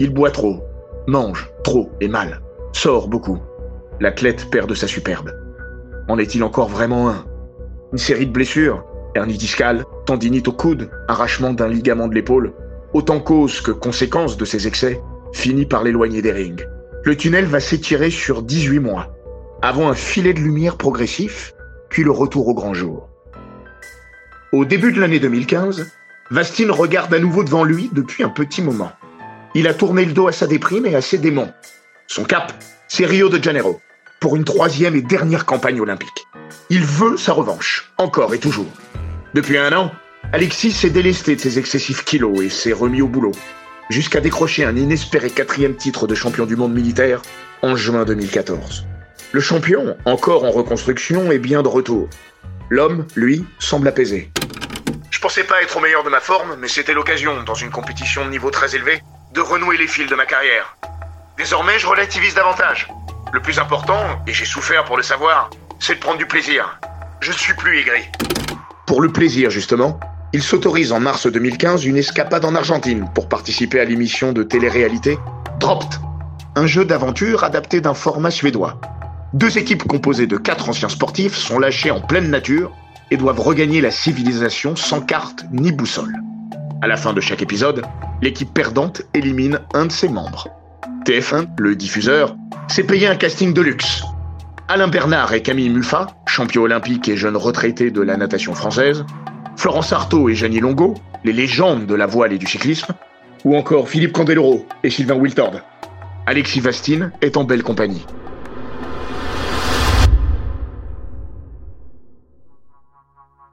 Il 0.00 0.12
boit 0.12 0.30
trop, 0.30 0.62
mange 1.06 1.50
trop 1.64 1.90
et 2.00 2.08
mal, 2.08 2.40
sort 2.72 3.08
beaucoup. 3.08 3.38
L'athlète 4.00 4.50
perd 4.50 4.68
de 4.68 4.74
sa 4.74 4.86
superbe. 4.86 5.32
En 6.08 6.18
est-il 6.18 6.44
encore 6.44 6.68
vraiment 6.68 7.08
un? 7.08 7.24
Une 7.92 7.98
série 7.98 8.26
de 8.26 8.32
blessures, 8.32 8.84
hernie 9.14 9.38
discale, 9.38 9.84
tendinite 10.04 10.48
au 10.48 10.52
coude, 10.52 10.90
arrachement 11.08 11.52
d'un 11.52 11.68
ligament 11.68 12.08
de 12.08 12.14
l'épaule, 12.14 12.52
autant 12.92 13.20
cause 13.20 13.60
que 13.60 13.70
conséquence 13.70 14.36
de 14.36 14.44
ces 14.44 14.66
excès, 14.66 15.00
finit 15.32 15.66
par 15.66 15.82
l'éloigner 15.82 16.22
des 16.22 16.32
rings. 16.32 16.64
Le 17.06 17.16
tunnel 17.16 17.44
va 17.44 17.60
s'étirer 17.60 18.10
sur 18.10 18.42
18 18.42 18.80
mois, 18.80 19.14
avant 19.62 19.88
un 19.88 19.94
filet 19.94 20.32
de 20.32 20.40
lumière 20.40 20.76
progressif, 20.76 21.54
puis 21.88 22.02
le 22.02 22.10
retour 22.10 22.48
au 22.48 22.54
grand 22.54 22.74
jour. 22.74 23.08
Au 24.52 24.64
début 24.64 24.90
de 24.90 25.00
l'année 25.00 25.20
2015, 25.20 25.88
Vastine 26.32 26.72
regarde 26.72 27.14
à 27.14 27.20
nouveau 27.20 27.44
devant 27.44 27.62
lui 27.62 27.90
depuis 27.92 28.24
un 28.24 28.28
petit 28.28 28.60
moment. 28.60 28.90
Il 29.54 29.68
a 29.68 29.74
tourné 29.74 30.04
le 30.04 30.14
dos 30.14 30.26
à 30.26 30.32
sa 30.32 30.48
déprime 30.48 30.84
et 30.84 30.96
à 30.96 31.00
ses 31.00 31.18
démons. 31.18 31.52
Son 32.08 32.24
cap, 32.24 32.52
c'est 32.88 33.06
Rio 33.06 33.28
de 33.28 33.40
Janeiro, 33.40 33.80
pour 34.18 34.34
une 34.34 34.42
troisième 34.42 34.96
et 34.96 35.02
dernière 35.02 35.46
campagne 35.46 35.80
olympique. 35.80 36.26
Il 36.70 36.82
veut 36.82 37.16
sa 37.16 37.34
revanche, 37.34 37.92
encore 37.98 38.34
et 38.34 38.40
toujours. 38.40 38.72
Depuis 39.32 39.58
un 39.58 39.72
an, 39.74 39.92
Alexis 40.32 40.72
s'est 40.72 40.90
délesté 40.90 41.36
de 41.36 41.40
ses 41.40 41.60
excessifs 41.60 42.04
kilos 42.04 42.40
et 42.42 42.50
s'est 42.50 42.72
remis 42.72 43.00
au 43.00 43.06
boulot, 43.06 43.30
jusqu'à 43.90 44.20
décrocher 44.20 44.64
un 44.64 44.76
inespéré 44.76 45.30
quatrième 45.30 45.76
titre 45.76 46.06
de 46.06 46.14
champion 46.14 46.46
du 46.46 46.56
monde 46.56 46.72
militaire 46.72 47.22
en 47.62 47.76
juin 47.76 48.04
2014. 48.04 48.86
Le 49.32 49.40
champion, 49.40 49.96
encore 50.04 50.44
en 50.44 50.50
reconstruction, 50.50 51.30
est 51.30 51.38
bien 51.38 51.62
de 51.62 51.68
retour. 51.68 52.08
L'homme, 52.68 53.06
lui, 53.14 53.44
semble 53.58 53.88
apaisé. 53.88 54.30
Je 55.10 55.20
pensais 55.20 55.44
pas 55.44 55.62
être 55.62 55.76
au 55.76 55.80
meilleur 55.80 56.04
de 56.04 56.10
ma 56.10 56.20
forme, 56.20 56.56
mais 56.58 56.68
c'était 56.68 56.94
l'occasion, 56.94 57.42
dans 57.44 57.54
une 57.54 57.70
compétition 57.70 58.24
de 58.24 58.30
niveau 58.30 58.50
très 58.50 58.74
élevé, 58.74 59.02
de 59.32 59.40
renouer 59.40 59.76
les 59.76 59.86
fils 59.86 60.08
de 60.08 60.14
ma 60.14 60.26
carrière. 60.26 60.76
Désormais, 61.36 61.78
je 61.78 61.86
relativise 61.86 62.34
davantage. 62.34 62.88
Le 63.32 63.40
plus 63.40 63.58
important, 63.58 64.00
et 64.26 64.32
j'ai 64.32 64.44
souffert 64.44 64.84
pour 64.84 64.96
le 64.96 65.02
savoir, 65.02 65.50
c'est 65.78 65.96
de 65.96 66.00
prendre 66.00 66.18
du 66.18 66.26
plaisir. 66.26 66.78
Je 67.20 67.30
ne 67.30 67.36
suis 67.36 67.54
plus 67.54 67.78
aigri. 67.78 68.02
Pour 68.86 69.00
le 69.00 69.10
plaisir, 69.12 69.50
justement, 69.50 69.98
il 70.36 70.42
s'autorise 70.42 70.92
en 70.92 71.00
mars 71.00 71.26
2015 71.26 71.86
une 71.86 71.96
escapade 71.96 72.44
en 72.44 72.54
Argentine 72.54 73.08
pour 73.14 73.26
participer 73.26 73.80
à 73.80 73.86
l'émission 73.86 74.34
de 74.34 74.42
télé-réalité 74.42 75.16
Dropped, 75.58 75.98
un 76.56 76.66
jeu 76.66 76.84
d'aventure 76.84 77.42
adapté 77.42 77.80
d'un 77.80 77.94
format 77.94 78.30
suédois. 78.30 78.78
Deux 79.32 79.56
équipes 79.56 79.84
composées 79.84 80.26
de 80.26 80.36
quatre 80.36 80.68
anciens 80.68 80.90
sportifs 80.90 81.36
sont 81.36 81.58
lâchées 81.58 81.90
en 81.90 82.02
pleine 82.02 82.28
nature 82.28 82.70
et 83.10 83.16
doivent 83.16 83.40
regagner 83.40 83.80
la 83.80 83.90
civilisation 83.90 84.76
sans 84.76 85.00
carte 85.00 85.46
ni 85.52 85.72
boussole. 85.72 86.14
À 86.82 86.86
la 86.86 86.98
fin 86.98 87.14
de 87.14 87.22
chaque 87.22 87.40
épisode, 87.40 87.80
l'équipe 88.20 88.52
perdante 88.52 89.00
élimine 89.14 89.60
un 89.72 89.86
de 89.86 89.92
ses 89.92 90.10
membres. 90.10 90.48
TF1, 91.06 91.46
le 91.56 91.76
diffuseur, 91.76 92.36
s'est 92.68 92.84
payé 92.84 93.06
un 93.06 93.16
casting 93.16 93.54
de 93.54 93.62
luxe. 93.62 94.02
Alain 94.68 94.88
Bernard 94.88 95.32
et 95.32 95.40
Camille 95.40 95.70
Muffat, 95.70 96.08
champions 96.26 96.64
olympiques 96.64 97.08
et 97.08 97.16
jeunes 97.16 97.38
retraités 97.38 97.90
de 97.90 98.02
la 98.02 98.18
natation 98.18 98.52
française, 98.52 99.02
Florence 99.56 99.92
Artaud 99.92 100.28
et 100.28 100.34
Jenny 100.34 100.60
Longo, 100.60 100.94
les 101.24 101.32
légendes 101.32 101.86
de 101.86 101.94
la 101.94 102.06
voile 102.06 102.32
et 102.34 102.38
du 102.38 102.46
cyclisme, 102.46 102.94
ou 103.44 103.56
encore 103.56 103.88
Philippe 103.88 104.12
Candeloro 104.12 104.66
et 104.82 104.90
Sylvain 104.90 105.16
Wiltord. 105.16 105.60
Alexis 106.26 106.60
Vastine 106.60 107.10
est 107.22 107.38
en 107.38 107.44
belle 107.44 107.62
compagnie. 107.62 108.04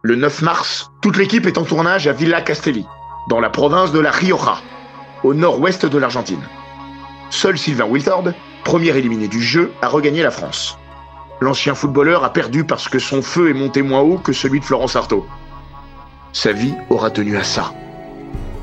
Le 0.01 0.17
9 0.17 0.41
mars, 0.41 0.91
toute 1.01 1.15
l'équipe 1.15 1.45
est 1.45 1.57
en 1.57 1.63
tournage 1.63 2.07
à 2.07 2.11
Villa 2.11 2.41
Castelli, 2.41 2.85
dans 3.29 3.39
la 3.39 3.49
province 3.49 3.93
de 3.93 3.99
la 3.99 4.11
Rioja, 4.11 4.57
au 5.23 5.33
nord-ouest 5.33 5.85
de 5.85 5.97
l'Argentine. 5.97 6.43
Seul 7.29 7.57
Sylvain 7.57 7.85
Wiltord, 7.85 8.33
premier 8.65 8.89
éliminé 8.97 9.29
du 9.29 9.41
jeu, 9.41 9.71
a 9.81 9.87
regagné 9.87 10.21
la 10.21 10.31
France. 10.31 10.77
L'ancien 11.39 11.75
footballeur 11.75 12.25
a 12.25 12.33
perdu 12.33 12.65
parce 12.65 12.89
que 12.89 12.99
son 12.99 13.21
feu 13.21 13.49
est 13.49 13.53
monté 13.53 13.81
moins 13.81 14.01
haut 14.01 14.17
que 14.17 14.33
celui 14.33 14.59
de 14.59 14.65
Florence 14.65 14.97
Artaud. 14.97 15.25
Sa 16.33 16.51
vie 16.51 16.73
aura 16.89 17.11
tenu 17.11 17.37
à 17.37 17.43
ça. 17.43 17.73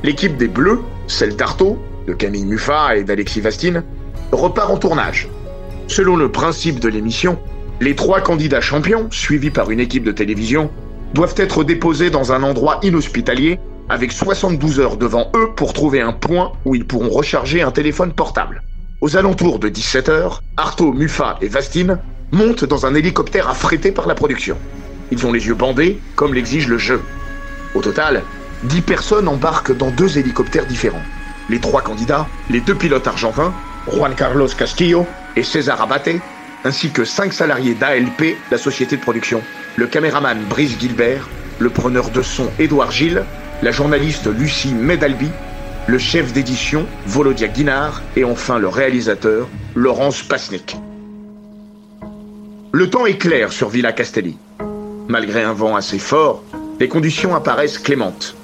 L'équipe 0.02 0.36
des 0.36 0.48
Bleus, 0.48 0.80
celle 1.06 1.36
d'Artaud, 1.36 1.78
de 2.08 2.12
Camille 2.12 2.44
Muffat 2.44 2.96
et 2.96 3.04
d'Alexis 3.04 3.40
Vastine, 3.40 3.84
repart 4.32 4.72
en 4.72 4.76
tournage. 4.76 5.28
Selon 5.86 6.16
le 6.16 6.32
principe 6.32 6.80
de 6.80 6.88
l'émission, 6.88 7.38
les 7.80 7.94
trois 7.94 8.20
candidats 8.20 8.60
champions, 8.60 9.06
suivis 9.12 9.50
par 9.50 9.70
une 9.70 9.78
équipe 9.78 10.02
de 10.02 10.10
télévision, 10.10 10.68
doivent 11.14 11.36
être 11.36 11.62
déposés 11.62 12.10
dans 12.10 12.32
un 12.32 12.42
endroit 12.42 12.80
inhospitalier 12.82 13.60
avec 13.88 14.10
72 14.10 14.80
heures 14.80 14.96
devant 14.96 15.30
eux 15.36 15.50
pour 15.54 15.72
trouver 15.72 16.00
un 16.00 16.12
point 16.12 16.52
où 16.64 16.74
ils 16.74 16.86
pourront 16.86 17.08
recharger 17.08 17.62
un 17.62 17.70
téléphone 17.70 18.12
portable. 18.12 18.64
Aux 19.00 19.16
alentours 19.16 19.60
de 19.60 19.68
17 19.68 20.08
heures, 20.08 20.42
Artaud, 20.56 20.92
Muffat 20.92 21.38
et 21.40 21.48
Vastine 21.48 21.98
montent 22.32 22.64
dans 22.64 22.84
un 22.84 22.96
hélicoptère 22.96 23.48
affrété 23.48 23.92
par 23.92 24.08
la 24.08 24.16
production. 24.16 24.56
Ils 25.12 25.24
ont 25.24 25.32
les 25.32 25.46
yeux 25.46 25.54
bandés, 25.54 26.00
comme 26.16 26.34
l'exige 26.34 26.66
le 26.66 26.78
jeu. 26.78 27.00
Au 27.74 27.80
total, 27.80 28.22
10 28.64 28.82
personnes 28.82 29.28
embarquent 29.28 29.76
dans 29.76 29.90
deux 29.90 30.18
hélicoptères 30.18 30.66
différents. 30.66 31.02
Les 31.48 31.60
trois 31.60 31.82
candidats, 31.82 32.28
les 32.48 32.60
deux 32.60 32.74
pilotes 32.74 33.06
argentins, 33.06 33.54
Juan 33.92 34.14
Carlos 34.14 34.48
Castillo 34.48 35.06
et 35.36 35.42
César 35.42 35.80
Abate, 35.80 36.20
ainsi 36.64 36.90
que 36.90 37.04
cinq 37.04 37.32
salariés 37.32 37.74
d'ALP, 37.74 38.36
la 38.50 38.58
société 38.58 38.96
de 38.96 39.00
production, 39.00 39.42
le 39.76 39.86
caméraman 39.86 40.38
Brice 40.44 40.78
Gilbert, 40.78 41.28
le 41.58 41.70
preneur 41.70 42.10
de 42.10 42.22
son 42.22 42.50
Édouard 42.58 42.90
Gilles, 42.90 43.24
la 43.62 43.70
journaliste 43.70 44.26
Lucie 44.26 44.74
Medalbi, 44.74 45.30
le 45.86 45.98
chef 45.98 46.32
d'édition 46.32 46.86
Volodia 47.06 47.48
Guinard 47.48 48.02
et 48.16 48.24
enfin 48.24 48.58
le 48.58 48.68
réalisateur 48.68 49.48
Laurence 49.74 50.22
Pasnik. 50.22 50.76
Le 52.72 52.88
temps 52.88 53.06
est 53.06 53.18
clair 53.18 53.52
sur 53.52 53.68
Villa 53.68 53.92
Castelli. 53.92 54.38
Malgré 55.08 55.42
un 55.42 55.52
vent 55.52 55.74
assez 55.74 55.98
fort, 55.98 56.44
les 56.80 56.88
conditions 56.88 57.34
apparaissent 57.34 57.78
clémentes. 57.78 58.34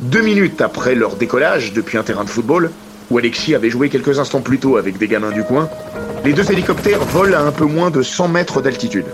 Deux 0.00 0.22
minutes 0.22 0.62
après 0.62 0.94
leur 0.94 1.16
décollage 1.16 1.74
depuis 1.74 1.98
un 1.98 2.02
terrain 2.02 2.24
de 2.24 2.30
football, 2.30 2.70
où 3.10 3.18
Alexis 3.18 3.54
avait 3.54 3.68
joué 3.68 3.90
quelques 3.90 4.18
instants 4.18 4.40
plus 4.40 4.58
tôt 4.58 4.78
avec 4.78 4.96
des 4.96 5.06
gamins 5.06 5.30
du 5.30 5.44
coin, 5.44 5.68
les 6.24 6.32
deux 6.32 6.50
hélicoptères 6.50 7.04
volent 7.04 7.36
à 7.36 7.42
un 7.42 7.52
peu 7.52 7.66
moins 7.66 7.90
de 7.90 8.00
100 8.00 8.28
mètres 8.28 8.62
d'altitude. 8.62 9.04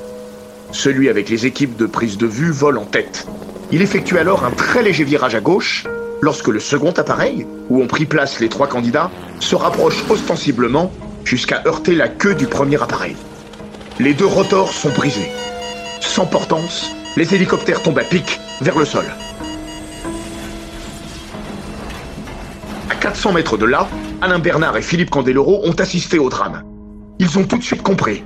Celui 0.71 1.09
avec 1.09 1.29
les 1.29 1.47
équipes 1.47 1.77
de 1.77 1.87
prise 1.87 2.17
de 2.17 2.29
vue 2.29 2.53
vole 2.53 2.79
en 2.79 2.85
tête. 2.85 3.27
Il 3.73 3.83
effectue 3.83 4.19
alors 4.19 4.45
un 4.45 4.53
très 4.53 4.85
léger 4.85 5.03
virage 5.03 5.35
à 5.35 5.41
gauche, 5.41 5.85
lorsque 6.21 6.49
le 6.49 6.61
second 6.61 6.93
appareil, 6.93 7.49
où 7.71 7.83
ont 7.83 7.89
pris 7.89 8.07
place 8.07 8.39
les 8.39 8.49
trois 8.49 8.69
candidats, 8.69 9.11
se 9.41 9.57
rapproche 9.57 10.05
ostensiblement 10.09 10.93
jusqu'à 11.25 11.63
heurter 11.67 11.97
la 11.97 12.07
queue 12.07 12.37
du 12.37 12.47
premier 12.47 12.81
appareil. 12.81 13.17
Les 13.99 14.15
deux 14.15 14.27
rotors 14.27 14.73
sont 14.73 14.91
brisés. 14.91 15.31
Sans 16.01 16.25
portance, 16.25 16.93
les 17.17 17.35
hélicoptères 17.35 17.83
tombent 17.83 17.99
à 17.99 18.05
pic 18.05 18.41
vers 18.61 18.79
le 18.79 18.85
sol. 18.85 19.05
À 22.89 22.95
400 22.95 23.33
mètres 23.33 23.57
de 23.57 23.67
là, 23.67 23.89
Alain 24.21 24.39
Bernard 24.39 24.77
et 24.77 24.83
Philippe 24.83 25.11
Candeloro 25.11 25.61
ont 25.65 25.73
assisté 25.73 26.19
au 26.19 26.29
drame. 26.29 26.63
Ils 27.19 27.39
ont 27.39 27.45
tout 27.45 27.59
de 27.59 27.63
suite 27.63 27.83
compris. 27.83 28.25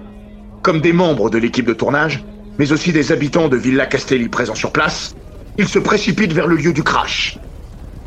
Comme 0.62 0.80
des 0.80 0.92
membres 0.92 1.30
de 1.30 1.38
l'équipe 1.38 1.66
de 1.66 1.74
tournage, 1.74 2.24
mais 2.58 2.72
aussi 2.72 2.92
des 2.92 3.12
habitants 3.12 3.48
de 3.48 3.56
Villa 3.56 3.86
Castelli 3.86 4.28
présents 4.28 4.54
sur 4.54 4.72
place, 4.72 5.14
ils 5.58 5.68
se 5.68 5.78
précipitent 5.78 6.32
vers 6.32 6.46
le 6.46 6.56
lieu 6.56 6.72
du 6.72 6.82
crash. 6.82 7.38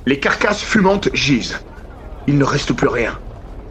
Les 0.05 0.19
carcasses 0.19 0.61
fumantes 0.61 1.09
gisent. 1.13 1.59
Il 2.27 2.37
ne 2.37 2.43
reste 2.43 2.73
plus 2.73 2.87
rien. 2.87 3.19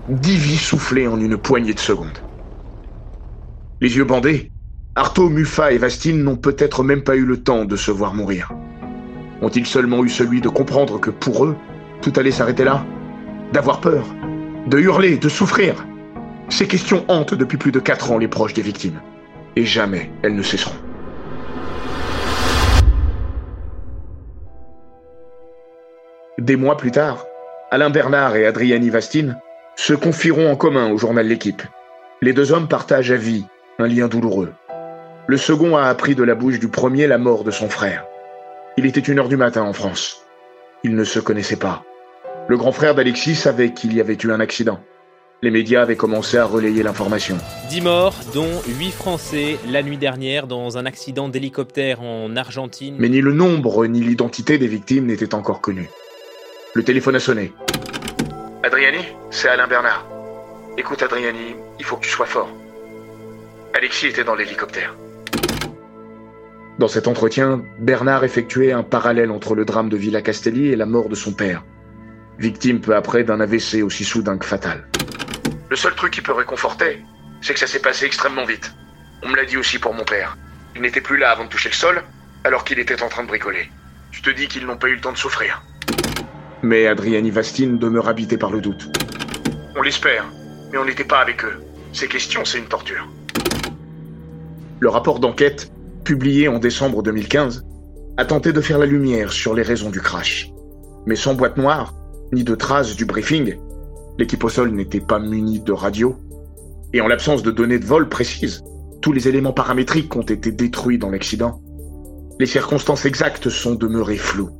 Dix 0.08 0.36
vies 0.36 0.58
soufflées 0.58 1.06
en 1.08 1.20
une 1.20 1.36
poignée 1.36 1.74
de 1.74 1.80
secondes. 1.80 2.18
Les 3.80 3.96
yeux 3.96 4.04
bandés, 4.04 4.50
Artaud, 4.98 5.28
Muffat 5.28 5.72
et 5.72 5.76
Vastine 5.76 6.22
n'ont 6.22 6.36
peut-être 6.36 6.82
même 6.82 7.02
pas 7.02 7.16
eu 7.16 7.26
le 7.26 7.36
temps 7.36 7.66
de 7.66 7.76
se 7.76 7.90
voir 7.90 8.14
mourir. 8.14 8.50
Ont-ils 9.42 9.66
seulement 9.66 10.02
eu 10.02 10.08
celui 10.08 10.40
de 10.40 10.48
comprendre 10.48 10.98
que 10.98 11.10
pour 11.10 11.44
eux, 11.44 11.54
tout 12.00 12.14
allait 12.16 12.30
s'arrêter 12.30 12.64
là? 12.64 12.82
D'avoir 13.52 13.82
peur 13.82 14.06
De 14.66 14.78
hurler 14.78 15.18
De 15.18 15.28
souffrir? 15.28 15.86
Ces 16.48 16.66
questions 16.66 17.04
hantent 17.08 17.34
depuis 17.34 17.58
plus 17.58 17.72
de 17.72 17.78
quatre 17.78 18.10
ans 18.10 18.16
les 18.16 18.26
proches 18.26 18.54
des 18.54 18.62
victimes. 18.62 19.02
Et 19.54 19.66
jamais 19.66 20.10
elles 20.22 20.34
ne 20.34 20.42
cesseront. 20.42 20.74
Des 26.38 26.56
mois 26.56 26.78
plus 26.78 26.90
tard, 26.90 27.26
Alain 27.70 27.90
Bernard 27.90 28.34
et 28.36 28.46
Adriani 28.46 28.88
Vastine 28.88 29.38
se 29.74 29.92
confieront 29.92 30.50
en 30.50 30.56
commun 30.56 30.90
au 30.90 30.96
journal 30.96 31.26
L'équipe. 31.26 31.62
Les 32.22 32.32
deux 32.32 32.52
hommes 32.52 32.68
partagent 32.68 33.10
à 33.10 33.16
vie 33.16 33.44
un 33.78 33.88
lien 33.88 34.08
douloureux. 34.08 34.54
Le 35.28 35.36
second 35.36 35.76
a 35.76 35.86
appris 35.86 36.14
de 36.14 36.22
la 36.22 36.36
bouche 36.36 36.60
du 36.60 36.68
premier 36.68 37.08
la 37.08 37.18
mort 37.18 37.42
de 37.42 37.50
son 37.50 37.68
frère. 37.68 38.04
Il 38.76 38.86
était 38.86 39.00
une 39.00 39.18
heure 39.18 39.28
du 39.28 39.36
matin 39.36 39.62
en 39.62 39.72
France. 39.72 40.22
Ils 40.84 40.94
ne 40.94 41.02
se 41.02 41.18
connaissaient 41.18 41.56
pas. 41.56 41.82
Le 42.46 42.56
grand 42.56 42.70
frère 42.70 42.94
d'Alexis 42.94 43.34
savait 43.34 43.72
qu'il 43.72 43.92
y 43.92 44.00
avait 44.00 44.16
eu 44.22 44.30
un 44.30 44.38
accident. 44.38 44.78
Les 45.42 45.50
médias 45.50 45.82
avaient 45.82 45.96
commencé 45.96 46.38
à 46.38 46.44
relayer 46.44 46.84
l'information. 46.84 47.36
10 47.70 47.80
morts, 47.80 48.14
dont 48.34 48.62
8 48.78 48.92
Français 48.92 49.58
la 49.68 49.82
nuit 49.82 49.96
dernière 49.96 50.46
dans 50.46 50.78
un 50.78 50.86
accident 50.86 51.28
d'hélicoptère 51.28 52.02
en 52.02 52.36
Argentine. 52.36 52.94
Mais 52.96 53.08
ni 53.08 53.20
le 53.20 53.32
nombre 53.32 53.84
ni 53.86 54.02
l'identité 54.02 54.58
des 54.58 54.68
victimes 54.68 55.06
n'étaient 55.06 55.34
encore 55.34 55.60
connus. 55.60 55.90
Le 56.74 56.84
téléphone 56.84 57.16
a 57.16 57.20
sonné. 57.20 57.52
Adriani, 58.62 59.04
c'est 59.30 59.48
Alain 59.48 59.66
Bernard. 59.66 60.06
Écoute 60.78 61.02
Adriani, 61.02 61.56
il 61.80 61.84
faut 61.84 61.96
que 61.96 62.04
tu 62.04 62.10
sois 62.10 62.26
fort. 62.26 62.48
Alexis 63.74 64.06
était 64.06 64.24
dans 64.24 64.36
l'hélicoptère. 64.36 64.94
Dans 66.78 66.88
cet 66.88 67.08
entretien, 67.08 67.64
Bernard 67.78 68.24
effectuait 68.24 68.72
un 68.72 68.82
parallèle 68.82 69.30
entre 69.30 69.54
le 69.54 69.64
drame 69.64 69.88
de 69.88 69.96
Villa 69.96 70.20
Castelli 70.20 70.68
et 70.68 70.76
la 70.76 70.84
mort 70.84 71.08
de 71.08 71.14
son 71.14 71.32
père, 71.32 71.64
victime 72.38 72.82
peu 72.82 72.94
après 72.94 73.24
d'un 73.24 73.40
AVC 73.40 73.82
aussi 73.82 74.04
soudain 74.04 74.36
que 74.36 74.44
fatal. 74.44 74.86
Le 75.70 75.76
seul 75.76 75.94
truc 75.94 76.12
qui 76.12 76.20
peut 76.20 76.34
réconforter, 76.34 77.02
c'est 77.40 77.54
que 77.54 77.60
ça 77.60 77.66
s'est 77.66 77.80
passé 77.80 78.04
extrêmement 78.04 78.44
vite. 78.44 78.74
On 79.22 79.30
me 79.30 79.36
l'a 79.36 79.46
dit 79.46 79.56
aussi 79.56 79.78
pour 79.78 79.94
mon 79.94 80.04
père. 80.04 80.36
Il 80.74 80.82
n'était 80.82 81.00
plus 81.00 81.16
là 81.16 81.30
avant 81.30 81.44
de 81.44 81.48
toucher 81.48 81.70
le 81.70 81.74
sol, 81.74 82.02
alors 82.44 82.62
qu'il 82.62 82.78
était 82.78 83.02
en 83.02 83.08
train 83.08 83.22
de 83.22 83.28
bricoler. 83.28 83.70
Tu 84.10 84.20
te 84.20 84.28
dis 84.28 84.46
qu'ils 84.46 84.66
n'ont 84.66 84.76
pas 84.76 84.88
eu 84.88 84.96
le 84.96 85.00
temps 85.00 85.12
de 85.12 85.16
souffrir. 85.16 85.62
Mais 86.62 86.86
Adriani 86.86 87.30
Vastine 87.30 87.78
demeure 87.78 88.08
habité 88.08 88.36
par 88.36 88.50
le 88.50 88.60
doute. 88.60 88.86
On 89.74 89.80
l'espère, 89.80 90.26
mais 90.70 90.76
on 90.76 90.84
n'était 90.84 91.04
pas 91.04 91.20
avec 91.20 91.42
eux. 91.42 91.62
Ces 91.94 92.06
questions, 92.06 92.44
c'est 92.44 92.58
une 92.58 92.66
torture. 92.66 93.08
Le 94.80 94.88
rapport 94.90 95.20
d'enquête, 95.20 95.72
publié 96.06 96.46
en 96.46 96.60
décembre 96.60 97.02
2015, 97.02 97.66
a 98.16 98.24
tenté 98.24 98.52
de 98.52 98.60
faire 98.60 98.78
la 98.78 98.86
lumière 98.86 99.32
sur 99.32 99.54
les 99.54 99.62
raisons 99.62 99.90
du 99.90 100.00
crash. 100.00 100.52
Mais 101.04 101.16
sans 101.16 101.34
boîte 101.34 101.56
noire, 101.56 101.94
ni 102.32 102.44
de 102.44 102.54
traces 102.54 102.94
du 102.94 103.04
briefing, 103.04 103.56
l'équipe 104.16 104.44
au 104.44 104.48
sol 104.48 104.70
n'était 104.70 105.00
pas 105.00 105.18
munie 105.18 105.60
de 105.60 105.72
radio, 105.72 106.14
et 106.92 107.00
en 107.00 107.08
l'absence 107.08 107.42
de 107.42 107.50
données 107.50 107.80
de 107.80 107.84
vol 107.84 108.08
précises, 108.08 108.62
tous 109.02 109.12
les 109.12 109.26
éléments 109.26 109.52
paramétriques 109.52 110.14
ont 110.14 110.22
été 110.22 110.52
détruits 110.52 110.98
dans 110.98 111.10
l'accident. 111.10 111.60
Les 112.38 112.46
circonstances 112.46 113.04
exactes 113.04 113.48
sont 113.48 113.74
demeurées 113.74 114.16
floues. 114.16 114.50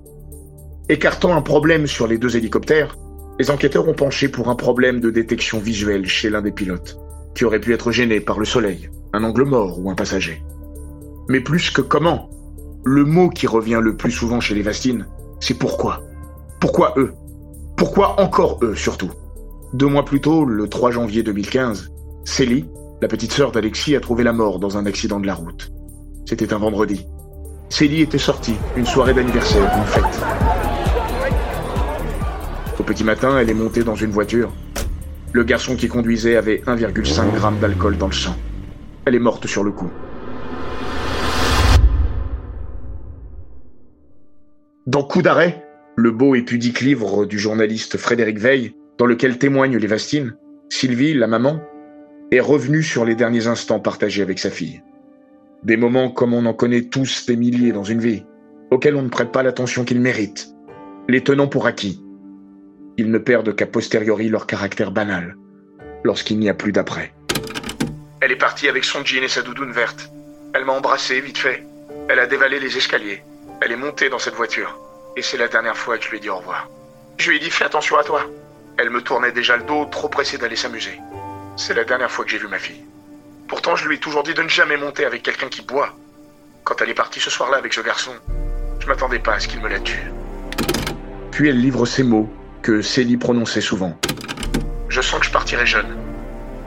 Écartant 0.89 1.37
un 1.37 1.43
problème 1.43 1.87
sur 1.87 2.09
les 2.09 2.19
deux 2.19 2.37
hélicoptères, 2.37 2.97
les 3.39 3.53
enquêteurs 3.53 3.89
ont 3.89 3.95
penché 3.95 4.29
pour 4.29 4.49
un 4.49 4.57
problème 4.57 4.99
de 4.99 5.11
détection 5.11 5.61
visuelle 5.61 6.07
chez 6.07 6.29
l'un 6.29 6.43
des 6.43 6.53
pilotes, 6.53 6.99
qui 7.37 7.45
aurait 7.45 7.61
pu 7.61 7.73
être 7.73 7.93
gêné 7.93 8.19
par 8.19 8.41
le 8.41 8.47
soleil, 8.47 8.91
un 9.13 9.23
angle 9.23 9.45
mort 9.45 9.79
ou 9.79 9.89
un 9.91 9.95
passager. 9.95 10.43
Mais 11.29 11.41
plus 11.41 11.71
que 11.71 11.81
comment, 11.81 12.31
le 12.85 13.05
mot 13.05 13.29
qui 13.29 13.47
revient 13.47 13.81
le 13.83 13.97
plus 13.97 14.13
souvent 14.13 14.41
chez 14.41 14.55
les 14.55 14.63
Vastines, 14.63 15.07
c'est 15.41 15.59
pourquoi. 15.59 16.03
Pourquoi 16.61 16.95
eux? 16.97 17.13
Pourquoi 17.77 18.21
encore 18.21 18.59
eux 18.63 18.77
surtout? 18.77 19.11
Deux 19.73 19.89
mois 19.89 20.05
plus 20.05 20.21
tôt, 20.21 20.45
le 20.45 20.69
3 20.69 20.93
janvier 20.93 21.23
2015, 21.25 21.91
Célie, 22.25 22.65
la 23.03 23.09
petite 23.09 23.33
sœur 23.33 23.51
d'Alexis, 23.51 23.97
a 23.97 24.01
trouvé 24.01 24.23
la 24.23 24.33
mort 24.33 24.59
dans 24.61 24.79
un 24.79 24.87
accident 24.87 25.19
de 25.19 25.27
la 25.27 25.35
route. 25.35 25.73
C'était 26.25 26.55
un 26.55 26.59
vendredi. 26.59 27.05
Célie 27.69 28.03
était 28.03 28.19
sortie, 28.19 28.55
une 28.77 28.87
soirée 28.87 29.13
d'anniversaire, 29.13 29.71
une 29.77 29.85
fête. 29.85 30.23
Au 32.79 32.83
petit 32.85 33.05
matin, 33.05 33.37
elle 33.39 33.51
est 33.51 33.55
montée 33.55 33.83
dans 33.83 33.97
une 33.97 34.13
voiture. 34.13 34.53
Le 35.33 35.43
garçon 35.43 35.75
qui 35.75 35.89
conduisait 35.89 36.37
avait 36.37 36.63
1,5 36.67 37.03
g 37.03 37.61
d'alcool 37.61 37.99
dans 37.99 38.07
le 38.07 38.13
sang. 38.13 38.37
Elle 39.05 39.17
est 39.17 39.21
morte 39.21 39.47
sur 39.47 39.65
le 39.65 39.73
coup. 39.73 39.91
Dans 44.97 45.05
Coup 45.05 45.21
d'arrêt, 45.21 45.63
le 45.95 46.11
beau 46.11 46.35
et 46.37 46.41
pudique 46.41 46.81
livre 46.81 47.27
du 47.27 47.39
journaliste 47.39 47.99
Frédéric 47.99 48.39
Veil, 48.39 48.75
dans 48.97 49.05
lequel 49.05 49.37
témoignent 49.37 49.77
les 49.77 49.87
Vastines, 49.87 50.39
Sylvie, 50.71 51.13
la 51.13 51.27
maman, 51.27 51.61
est 52.33 52.41
revenue 52.41 52.83
sur 52.83 53.05
les 53.05 53.15
derniers 53.15 53.47
instants 53.47 53.79
partagés 53.79 54.23
avec 54.23 54.39
sa 54.39 54.49
fille. 54.49 54.81
Des 55.65 55.77
moments 55.77 56.11
comme 56.11 56.33
on 56.33 56.47
en 56.47 56.55
connaît 56.55 56.85
tous 56.85 57.27
des 57.27 57.37
milliers 57.37 57.73
dans 57.73 57.85
une 57.85 58.01
vie, 58.01 58.25
auxquels 58.71 58.97
on 58.97 59.03
ne 59.03 59.11
prête 59.11 59.33
pas 59.33 59.43
l'attention 59.43 59.85
qu'ils 59.85 60.01
méritent, 60.01 60.49
les 61.11 61.23
tenant 61.23 61.47
pour 61.47 61.67
acquis. 61.67 62.03
Ils 62.97 63.11
ne 63.11 63.19
perdent 63.19 63.55
qu'à 63.55 63.67
posteriori 63.67 64.31
leur 64.31 64.47
caractère 64.47 64.93
banal, 64.93 65.37
lorsqu'il 66.05 66.39
n'y 66.39 66.49
a 66.49 66.55
plus 66.55 66.73
d'après. 66.73 67.13
Elle 68.23 68.33
est 68.33 68.37
partie 68.37 68.67
avec 68.67 68.85
son 68.85 69.05
jean 69.05 69.25
et 69.25 69.29
sa 69.29 69.43
doudoune 69.43 69.73
verte. 69.73 70.11
Elle 70.55 70.65
m'a 70.65 70.73
embrassé 70.73 71.21
vite 71.21 71.37
fait. 71.37 71.67
Elle 72.09 72.19
a 72.19 72.27
dévalé 72.27 72.59
les 72.59 72.79
escaliers. 72.79 73.23
Elle 73.61 73.73
est 73.73 73.77
montée 73.77 74.09
dans 74.09 74.19
cette 74.19 74.37
voiture. 74.37 74.86
Et 75.19 75.23
c'est 75.23 75.39
la 75.39 75.49
dernière 75.49 75.77
fois 75.79 75.97
que 75.97 76.05
je 76.05 76.11
lui 76.11 76.19
ai 76.19 76.21
dit 76.21 76.29
au 76.29 76.37
revoir. 76.37 76.69
Je 77.17 77.31
lui 77.31 77.39
ai 77.39 77.41
dit 77.41 77.49
fais 77.49 77.65
attention 77.65 77.97
à 77.97 78.05
toi. 78.05 78.21
Elle 78.77 78.91
me 78.91 79.01
tournait 79.01 79.33
déjà 79.33 79.57
le 79.57 79.63
dos, 79.63 79.87
trop 79.87 80.11
pressée 80.11 80.37
d'aller 80.37 80.57
s'amuser. 80.57 81.01
C'est 81.57 81.73
la 81.73 81.85
dernière 81.85 82.11
fois 82.11 82.27
que 82.27 82.31
j'ai 82.31 82.37
vu 82.37 82.49
ma 82.49 82.59
fille. 82.59 82.85
Pourtant, 83.49 83.77
je 83.77 83.89
lui 83.89 83.97
ai 83.97 83.99
toujours 83.99 84.23
dit 84.25 84.35
de 84.35 84.43
ne 84.43 84.49
jamais 84.49 84.77
monter 84.77 85.07
avec 85.07 85.23
quelqu'un 85.23 85.49
qui 85.49 85.63
boit. 85.63 85.97
Quand 86.65 86.83
elle 86.83 86.91
est 86.91 86.95
partie 86.95 87.19
ce 87.19 87.31
soir-là 87.31 87.57
avec 87.57 87.73
ce 87.73 87.81
garçon, 87.81 88.11
je 88.79 88.87
m'attendais 88.87 89.19
pas 89.19 89.35
à 89.35 89.41
ce 89.41 89.49
qu'il 89.49 89.61
me 89.61 89.71
la 89.71 89.81
tue. 89.81 90.11
Puis 91.31 91.49
elle 91.49 91.61
livre 91.63 91.87
ces 91.87 92.03
mots 92.03 92.31
que 92.61 92.83
Célie 92.83 93.17
prononçait 93.17 93.63
souvent. 93.63 93.99
Je 94.91 95.01
sens 95.01 95.21
que 95.21 95.27
je 95.27 95.31
partirai 95.33 95.65
jeune. 95.65 95.97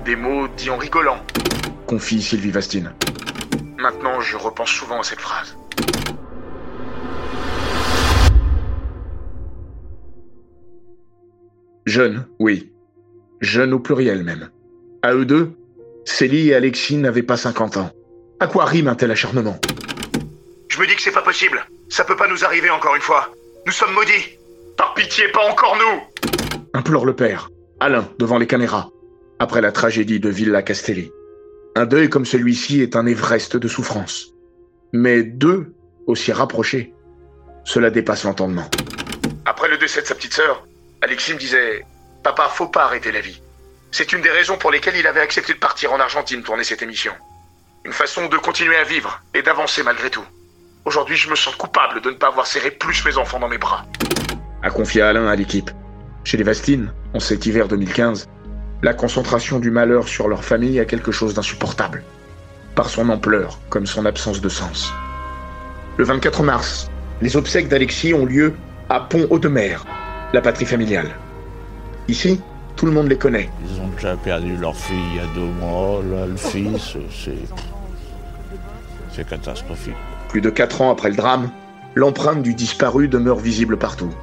Des 0.06 0.16
mots 0.16 0.48
dits 0.48 0.72
en 0.72 0.78
rigolant, 0.78 1.24
confie 1.86 2.20
Sylvie 2.20 2.52
Vastine. 2.52 2.94
Maintenant, 3.78 4.22
je 4.22 4.38
repense 4.38 4.70
souvent 4.70 5.02
à 5.02 5.04
cette 5.04 5.22
phrase. 5.22 5.56
Jeune, 11.90 12.28
oui. 12.38 12.72
Jeune 13.42 13.74
au 13.74 13.80
pluriel 13.80 14.24
même. 14.24 14.52
À 15.02 15.16
eux 15.16 15.26
deux, 15.26 15.54
Célie 16.06 16.50
et 16.50 16.54
Alexis 16.54 16.98
n'avaient 16.98 17.24
pas 17.24 17.36
50 17.36 17.78
ans. 17.78 17.90
À 18.40 18.46
quoi 18.46 18.66
rime 18.66 18.88
un 18.88 18.94
tel 18.94 19.10
acharnement? 19.10 19.60
Je 20.68 20.80
me 20.80 20.86
dis 20.86 20.96
que 20.96 21.02
c'est 21.02 21.12
pas 21.12 21.24
possible. 21.24 21.66
Ça 21.90 22.04
peut 22.04 22.16
pas 22.16 22.28
nous 22.28 22.46
arriver 22.46 22.70
encore 22.70 22.96
une 22.96 23.02
fois. 23.02 23.30
Nous 23.66 23.72
sommes 23.72 23.92
maudits. 23.96 24.38
Par 24.78 24.94
pitié, 24.94 25.30
pas 25.30 25.44
encore 25.50 25.78
nous 25.78 26.28
Implore 26.76 27.08
le 27.08 27.16
père, 27.16 27.50
Alain, 27.80 28.08
devant 28.20 28.38
les 28.38 28.46
caméras, 28.46 28.92
après 29.40 29.60
la 29.60 29.72
tragédie 29.72 30.20
de 30.20 30.30
Villa 30.30 30.62
Castelli. 30.62 31.12
Un 31.76 31.88
deuil 31.88 32.08
comme 32.08 32.26
celui-ci 32.26 32.82
est 32.84 32.96
un 32.96 33.08
Everest 33.08 33.58
de 33.58 33.68
souffrance. 33.68 34.28
Mais 34.94 35.24
deux, 35.24 35.74
aussi 36.06 36.32
rapprochés, 36.32 36.94
cela 37.64 37.90
dépasse 37.90 38.26
l'entendement. 38.26 38.70
Après 39.46 39.68
le 39.68 39.80
décès 39.80 40.04
de 40.04 40.06
sa 40.06 40.14
petite 40.14 40.34
sœur, 40.34 40.68
Alexis 41.02 41.34
me 41.34 41.40
disait 41.40 41.86
Papa, 42.24 42.50
faut 42.50 42.68
pas 42.68 42.84
arrêter 42.84 43.12
la 43.12 43.22
vie. 43.22 43.42
C'est 43.92 44.12
une 44.12 44.22
des 44.22 44.30
raisons 44.30 44.58
pour 44.58 44.70
lesquelles 44.70 44.98
il 44.98 45.08
avait 45.08 45.22
accepté 45.22 45.54
de 45.54 45.60
partir 45.60 45.94
en 45.94 46.00
Argentine 46.00 46.44
tourner 46.44 46.66
cette 46.66 46.82
émission. 46.82 47.14
Une 47.86 47.94
façon 47.94 48.28
de 48.28 48.38
continuer 48.38 48.76
à 48.76 48.84
vivre 48.84 49.22
et 49.34 49.42
d'avancer 49.42 49.82
malgré 49.82 50.10
tout. 50.10 50.26
Aujourd'hui, 50.84 51.16
je 51.16 51.30
me 51.30 51.36
sens 51.36 51.56
coupable 51.56 52.02
de 52.02 52.10
ne 52.10 52.16
pas 52.16 52.28
avoir 52.28 52.48
serré 52.48 52.72
plus 52.72 53.06
mes 53.06 53.18
enfants 53.18 53.40
dans 53.40 53.48
mes 53.48 53.58
bras. 53.58 53.86
A 54.62 54.70
confié 54.70 55.02
Alain 55.02 55.28
à 55.28 55.36
l'équipe. 55.36 55.72
Chez 56.26 56.36
les 56.36 56.44
Vastines, 56.44 56.94
en 57.14 57.22
cet 57.22 57.46
hiver 57.46 57.70
2015, 57.70 58.28
la 58.84 58.94
concentration 58.94 59.60
du 59.60 59.72
malheur 59.72 60.08
sur 60.08 60.28
leur 60.28 60.44
famille 60.44 60.80
a 60.82 60.86
quelque 60.86 61.12
chose 61.14 61.34
d'insupportable. 61.34 62.04
Par 62.76 62.90
son 62.90 63.08
ampleur, 63.10 63.58
comme 63.70 63.86
son 63.86 64.06
absence 64.06 64.42
de 64.42 64.50
sens. 64.50 64.92
Le 65.98 66.04
24 66.04 66.44
mars, 66.44 66.90
les 67.22 67.38
obsèques 67.38 67.70
d'Alexis 67.70 68.14
ont 68.14 68.26
lieu 68.26 68.54
à 68.90 69.00
Pont-Audemer, 69.00 69.78
la 70.34 70.42
patrie 70.42 70.66
familiale. 70.66 71.10
Ici, 72.08 72.40
tout 72.76 72.86
le 72.86 72.92
monde 72.92 73.08
les 73.08 73.18
connaît. 73.18 73.50
Ils 73.64 73.82
ont 73.82 73.88
déjà 73.90 74.16
perdu 74.16 74.56
leur 74.56 74.76
fille 74.76 74.96
il 75.12 75.18
y 75.18 75.20
a 75.20 75.28
deux 75.36 75.52
mois, 75.60 76.02
là, 76.04 76.26
le 76.26 76.38
fils, 76.38 76.98
c'est. 77.12 77.34
C'est 79.12 79.28
catastrophique. 79.28 79.96
Plus 80.30 80.42
de 80.42 80.50
quatre 80.50 80.82
ans 80.82 80.92
après 80.92 81.10
le 81.10 81.16
drame, 81.16 81.50
l'empreinte 81.96 82.44
du 82.44 82.54
disparu 82.54 83.08
demeure 83.08 83.40
visible 83.40 83.78
partout. 83.78 84.14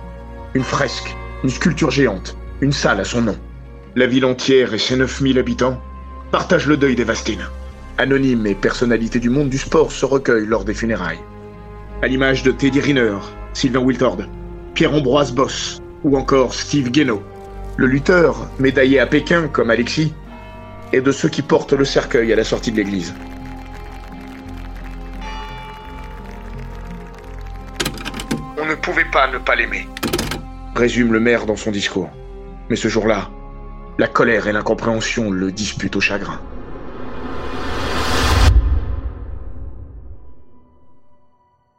Une 0.55 0.63
fresque, 0.63 1.15
une 1.43 1.51
sculpture 1.51 1.91
géante, 1.91 2.37
une 2.61 2.73
salle 2.73 3.01
à 3.01 3.05
son 3.05 3.23
nom. 3.23 3.37
La 3.97 4.07
ville 4.07 4.25
entière 4.25 4.73
et 4.75 4.79
ses 4.79 4.97
9000 4.97 5.39
habitants 5.39 5.81
partagent 6.31 6.67
le 6.67 6.77
deuil 6.77 6.95
des 6.95 7.05
Vastines. 7.05 7.47
Anonymes 7.99 8.47
et 8.47 8.55
personnalités 8.55 9.19
du 9.19 9.31
monde 9.31 9.49
du 9.49 9.59
sport 9.59 9.91
se 9.91 10.05
recueillent 10.05 10.47
lors 10.47 10.65
des 10.65 10.75
funérailles. 10.75 11.21
À 12.03 12.07
l'image 12.07 12.43
de 12.43 12.53
Teddy 12.53 12.81
Riner, 12.81 13.17
Sylvain 13.55 13.81
Wiltord, 13.81 14.19
Pierre-Ambroise 14.75 15.33
Boss 15.33 15.83
ou 16.07 16.17
encore 16.17 16.55
Steve 16.55 16.91
Guénaud, 16.93 17.21
le 17.77 17.89
lutteur, 17.89 18.49
médaillé 18.61 19.01
à 19.01 19.07
Pékin 19.07 19.49
comme 19.49 19.71
Alexis, 19.71 20.15
et 20.93 21.01
de 21.01 21.11
ceux 21.11 21.29
qui 21.29 21.43
portent 21.43 21.73
le 21.73 21.85
cercueil 21.85 22.33
à 22.33 22.37
la 22.37 22.45
sortie 22.45 22.71
de 22.71 22.77
l'église. 22.77 23.13
On 28.57 28.65
ne 28.65 28.77
pouvait 28.77 29.11
pas 29.13 29.27
ne 29.27 29.39
pas 29.39 29.57
l'aimer. 29.57 29.89
résume 30.77 31.13
le 31.13 31.19
maire 31.19 31.45
dans 31.45 31.57
son 31.57 31.73
discours. 31.73 32.11
Mais 32.71 32.77
ce 32.77 32.87
jour-là, 32.87 33.29
la 33.99 34.07
colère 34.07 34.47
et 34.47 34.53
l'incompréhension 34.53 35.31
le 35.33 35.51
disputent 35.51 35.97
au 35.97 36.01
chagrin. 36.01 36.41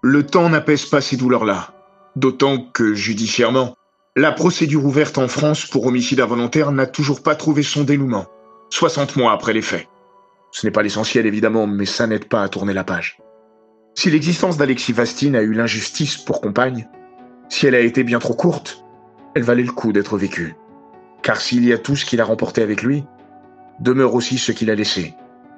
Le 0.02 0.26
temps 0.26 0.50
n'apaise 0.50 0.86
pas 0.86 1.00
ces 1.00 1.16
douleurs-là, 1.16 1.74
d'autant 2.18 2.58
que, 2.58 2.94
judiciairement, 2.94 3.78
la 4.18 4.32
procédure 4.32 4.84
ouverte 4.84 5.20
en 5.20 5.28
France 5.28 5.68
pour 5.68 5.86
homicide 5.86 6.20
involontaire 6.20 6.72
n'a 6.72 6.88
toujours 6.88 7.22
pas 7.22 7.36
trouvé 7.36 7.62
son 7.62 7.84
dénouement, 7.84 8.26
60 8.72 9.16
mois 9.16 9.32
après 9.32 9.54
les 9.54 9.62
faits. 9.62 9.88
Ce 10.50 10.66
n'est 10.66 10.72
pas 10.72 10.82
l'essentiel 10.82 11.28
évidemment, 11.28 11.68
mais 11.68 11.86
ça 11.86 12.08
n'aide 12.08 12.26
pas 12.26 12.42
à 12.42 12.50
tourner 12.50 12.74
la 12.74 12.84
page. 12.84 13.20
Si 13.94 14.10
l'existence 14.10 14.58
d'Alexis 14.58 14.92
Vastine 14.92 15.36
a 15.36 15.44
eu 15.44 15.54
l'injustice 15.54 16.18
pour 16.18 16.42
compagne, 16.42 16.88
si 17.50 17.68
elle 17.68 17.76
a 17.76 17.80
été 17.80 18.04
bien 18.04 18.18
trop 18.18 18.34
courte, 18.34 18.84
elle 19.36 19.44
valait 19.44 19.62
le 19.62 19.72
coup 19.72 19.94
d'être 19.94 20.18
vécue. 20.18 20.56
Car 21.22 21.40
s'il 21.40 21.64
y 21.64 21.72
a 21.72 21.78
tout 21.78 21.96
ce 21.96 22.04
qu'il 22.04 22.20
a 22.20 22.26
remporté 22.26 22.64
avec 22.64 22.82
lui, 22.82 23.04
demeure 23.82 24.16
aussi 24.16 24.40
ce 24.40 24.52
qu'il 24.52 24.72
a 24.72 24.76
laissé. 24.76 25.14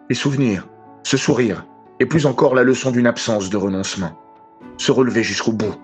Les 0.09 0.15
souvenirs, 0.15 0.67
ce 1.03 1.15
sourire, 1.15 1.65
et 2.01 2.05
plus 2.05 2.25
encore 2.25 2.55
la 2.55 2.63
leçon 2.63 2.91
d'une 2.91 3.07
absence 3.07 3.49
de 3.49 3.55
renoncement. 3.55 4.19
Se 4.77 4.91
relever 4.91 5.23
jusqu'au 5.23 5.53
bout. 5.53 5.75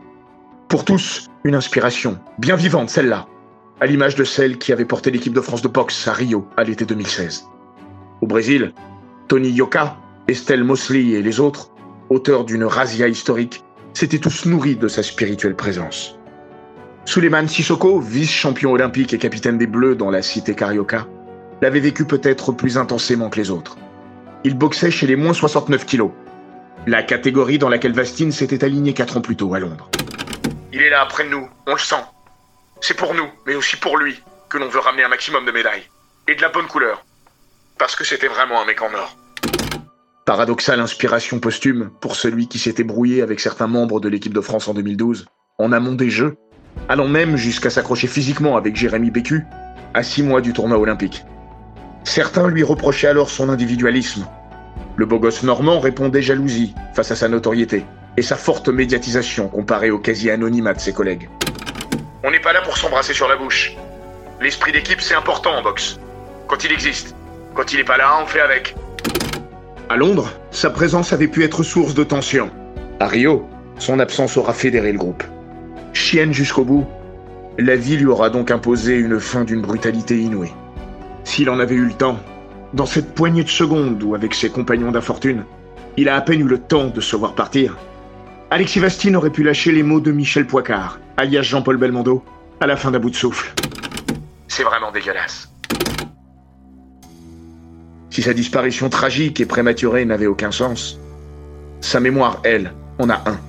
Pour 0.67 0.83
tous, 0.83 1.29
une 1.43 1.53
inspiration, 1.53 2.17
bien 2.39 2.55
vivante 2.55 2.89
celle-là, 2.89 3.27
à 3.79 3.85
l'image 3.85 4.15
de 4.15 4.23
celle 4.23 4.57
qui 4.57 4.73
avait 4.73 4.83
porté 4.83 5.11
l'équipe 5.11 5.33
de 5.33 5.41
France 5.41 5.61
de 5.61 5.67
boxe 5.67 6.07
à 6.07 6.13
Rio 6.13 6.47
à 6.57 6.63
l'été 6.63 6.85
2016. 6.85 7.45
Au 8.21 8.25
Brésil, 8.25 8.73
Tony 9.27 9.49
Yoka, 9.49 9.95
Estelle 10.27 10.63
Mosley 10.63 11.09
et 11.09 11.21
les 11.21 11.39
autres, 11.39 11.69
auteurs 12.09 12.45
d'une 12.45 12.63
razzia 12.63 13.07
historique, 13.07 13.63
s'étaient 13.93 14.17
tous 14.17 14.47
nourris 14.47 14.75
de 14.75 14.87
sa 14.87 15.03
spirituelle 15.03 15.55
présence. 15.55 16.17
Suleiman 17.05 17.47
Sissoko, 17.47 17.99
vice-champion 17.99 18.71
olympique 18.71 19.13
et 19.13 19.19
capitaine 19.19 19.59
des 19.59 19.67
Bleus 19.67 19.95
dans 19.95 20.09
la 20.09 20.23
cité 20.23 20.55
Carioca, 20.55 21.05
l'avait 21.61 21.79
vécu 21.79 22.05
peut-être 22.05 22.51
plus 22.51 22.79
intensément 22.79 23.29
que 23.29 23.39
les 23.39 23.51
autres. 23.51 23.77
Il 24.43 24.57
boxait 24.57 24.91
chez 24.91 25.05
les 25.05 25.15
moins 25.15 25.33
69 25.33 25.85
kilos, 25.85 26.11
la 26.87 27.03
catégorie 27.03 27.59
dans 27.59 27.69
laquelle 27.69 27.93
Vastine 27.93 28.31
s'était 28.31 28.63
aligné 28.63 28.93
quatre 28.93 29.17
ans 29.17 29.21
plus 29.21 29.35
tôt 29.35 29.53
à 29.53 29.59
Londres. 29.59 29.89
Il 30.75 30.81
est 30.81 30.89
là 30.89 30.99
après 30.99 31.23
nous, 31.23 31.47
on 31.67 31.71
le 31.71 31.79
sent. 31.79 32.03
C'est 32.81 32.97
pour 32.97 33.13
nous, 33.13 33.29
mais 33.47 33.55
aussi 33.55 33.77
pour 33.77 33.95
lui, 33.95 34.21
que 34.49 34.57
l'on 34.57 34.67
veut 34.67 34.79
ramener 34.79 35.05
un 35.05 35.07
maximum 35.07 35.45
de 35.45 35.51
médailles. 35.53 35.89
Et 36.27 36.35
de 36.35 36.41
la 36.41 36.49
bonne 36.49 36.67
couleur. 36.67 37.05
Parce 37.77 37.95
que 37.95 38.03
c'était 38.03 38.27
vraiment 38.27 38.61
un 38.61 38.65
mec 38.65 38.81
en 38.81 38.93
or. 38.93 39.15
Paradoxale 40.25 40.81
inspiration 40.81 41.39
posthume 41.39 41.91
pour 42.01 42.17
celui 42.17 42.49
qui 42.49 42.59
s'était 42.59 42.83
brouillé 42.83 43.21
avec 43.21 43.39
certains 43.39 43.67
membres 43.67 44.01
de 44.01 44.09
l'équipe 44.09 44.33
de 44.33 44.41
France 44.41 44.67
en 44.67 44.73
2012, 44.73 45.27
en 45.59 45.71
amont 45.71 45.93
des 45.93 46.09
Jeux, 46.09 46.35
allant 46.89 47.07
même 47.07 47.37
jusqu'à 47.37 47.69
s'accrocher 47.69 48.07
physiquement 48.07 48.57
avec 48.57 48.75
Jérémy 48.75 49.11
Bécu, 49.11 49.45
à 49.93 50.03
six 50.03 50.23
mois 50.23 50.41
du 50.41 50.51
tournoi 50.51 50.77
olympique. 50.77 51.23
Certains 52.03 52.49
lui 52.49 52.63
reprochaient 52.63 53.07
alors 53.07 53.29
son 53.29 53.47
individualisme. 53.47 54.27
Le 54.97 55.05
beau 55.05 55.19
gosse 55.19 55.43
normand 55.43 55.79
répondait 55.79 56.21
jalousie 56.21 56.75
face 56.93 57.11
à 57.11 57.15
sa 57.15 57.29
notoriété 57.29 57.85
et 58.17 58.21
sa 58.21 58.35
forte 58.35 58.69
médiatisation 58.69 59.47
comparée 59.47 59.91
au 59.91 59.99
quasi-anonymat 59.99 60.73
de 60.73 60.79
ses 60.79 60.93
collègues. 60.93 61.29
On 62.23 62.31
n'est 62.31 62.39
pas 62.39 62.53
là 62.53 62.61
pour 62.61 62.77
s'embrasser 62.77 63.13
sur 63.13 63.27
la 63.27 63.35
bouche. 63.35 63.75
L'esprit 64.41 64.71
d'équipe, 64.71 65.01
c'est 65.01 65.15
important 65.15 65.55
en 65.55 65.61
boxe. 65.61 65.99
Quand 66.47 66.63
il 66.63 66.71
existe. 66.71 67.15
Quand 67.53 67.71
il 67.71 67.77
n'est 67.77 67.83
pas 67.83 67.97
là, 67.97 68.19
on 68.21 68.25
fait 68.25 68.41
avec. 68.41 68.75
À 69.89 69.97
Londres, 69.97 70.31
sa 70.51 70.69
présence 70.69 71.13
avait 71.13 71.27
pu 71.27 71.43
être 71.43 71.63
source 71.63 71.93
de 71.93 72.03
tension. 72.03 72.49
À 72.99 73.07
Rio, 73.07 73.47
son 73.77 73.99
absence 73.99 74.37
aura 74.37 74.53
fédéré 74.53 74.91
le 74.91 74.97
groupe. 74.97 75.23
Chienne 75.93 76.33
jusqu'au 76.33 76.63
bout, 76.63 76.85
la 77.57 77.75
vie 77.75 77.97
lui 77.97 78.07
aura 78.07 78.29
donc 78.29 78.51
imposé 78.51 78.95
une 78.95 79.19
fin 79.19 79.43
d'une 79.43 79.61
brutalité 79.61 80.19
inouïe. 80.19 80.53
S'il 81.23 81.49
en 81.49 81.59
avait 81.59 81.75
eu 81.75 81.85
le 81.85 81.93
temps, 81.93 82.19
dans 82.73 82.85
cette 82.85 83.13
poignée 83.13 83.43
de 83.43 83.49
secondes 83.49 84.01
où, 84.03 84.15
avec 84.15 84.33
ses 84.33 84.49
compagnons 84.49 84.91
d'infortune, 84.91 85.45
il 85.97 86.09
a 86.09 86.15
à 86.15 86.21
peine 86.21 86.41
eu 86.41 86.47
le 86.47 86.57
temps 86.57 86.87
de 86.87 86.99
se 86.99 87.15
voir 87.15 87.33
partir, 87.33 87.77
Alexis 88.51 88.79
Vastine 88.79 89.15
aurait 89.15 89.31
pu 89.31 89.43
lâcher 89.43 89.71
les 89.71 89.81
mots 89.81 89.99
de 89.99 90.11
Michel 90.11 90.45
Poicard, 90.45 90.99
alias 91.17 91.41
Jean-Paul 91.41 91.77
Belmondo, 91.77 92.23
à 92.61 92.67
la 92.67 92.77
fin 92.77 92.91
d'un 92.91 92.99
bout 92.99 93.09
de 93.09 93.15
souffle. 93.15 93.53
C'est 94.47 94.63
vraiment 94.63 94.91
dégueulasse. 94.91 95.51
Si 98.11 98.21
sa 98.21 98.33
disparition 98.33 98.87
tragique 98.89 99.41
et 99.41 99.45
prématurée 99.45 100.05
n'avait 100.05 100.27
aucun 100.27 100.51
sens, 100.51 100.99
sa 101.81 101.99
mémoire, 101.99 102.39
elle, 102.43 102.73
en 102.99 103.09
a 103.09 103.15
un, 103.25 103.39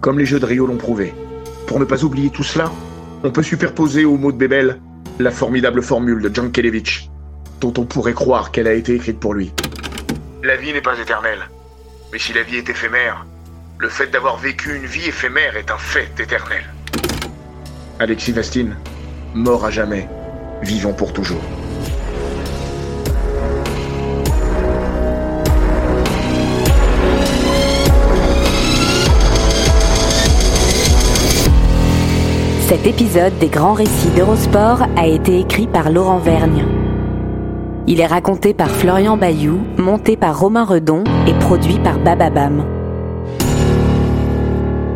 comme 0.00 0.18
les 0.18 0.24
jeux 0.24 0.40
de 0.40 0.46
Rio 0.46 0.66
l'ont 0.66 0.76
prouvé. 0.76 1.14
Pour 1.66 1.78
ne 1.78 1.84
pas 1.84 2.02
oublier 2.02 2.30
tout 2.30 2.42
cela, 2.42 2.72
on 3.22 3.30
peut 3.30 3.42
superposer 3.42 4.06
au 4.06 4.16
mot 4.16 4.32
de 4.32 4.38
Bébel 4.38 4.80
la 5.18 5.30
formidable 5.30 5.82
formule 5.82 6.22
de 6.22 6.34
John 6.34 6.50
Kelevich, 6.50 7.10
dont 7.60 7.74
on 7.76 7.84
pourrait 7.84 8.14
croire 8.14 8.50
qu'elle 8.50 8.66
a 8.66 8.72
été 8.72 8.94
écrite 8.94 9.20
pour 9.20 9.34
lui. 9.34 9.52
La 10.42 10.56
vie 10.56 10.72
n'est 10.72 10.80
pas 10.80 10.98
éternelle, 10.98 11.48
mais 12.12 12.18
si 12.18 12.32
la 12.32 12.42
vie 12.42 12.56
est 12.56 12.68
éphémère, 12.70 13.26
le 13.78 13.88
fait 13.88 14.08
d'avoir 14.08 14.36
vécu 14.38 14.74
une 14.74 14.86
vie 14.86 15.06
éphémère 15.06 15.56
est 15.56 15.70
un 15.70 15.78
fait 15.78 16.10
éternel. 16.18 16.64
Alexis 18.00 18.32
Vastine, 18.32 18.76
mort 19.34 19.64
à 19.64 19.70
jamais, 19.70 20.08
vivant 20.62 20.92
pour 20.92 21.12
toujours. 21.12 21.40
Cet 32.68 32.86
épisode 32.86 33.38
des 33.38 33.48
grands 33.48 33.72
récits 33.72 34.10
d'Eurosport 34.10 34.82
a 34.96 35.06
été 35.06 35.38
écrit 35.38 35.68
par 35.68 35.90
Laurent 35.90 36.18
Vergne. 36.18 36.64
Il 37.86 38.00
est 38.00 38.06
raconté 38.06 38.52
par 38.54 38.70
Florian 38.70 39.16
Bayou, 39.16 39.60
monté 39.78 40.16
par 40.16 40.38
Romain 40.38 40.64
Redon 40.64 41.04
et 41.26 41.32
produit 41.34 41.78
par 41.78 41.98
Bababam. 41.98 42.77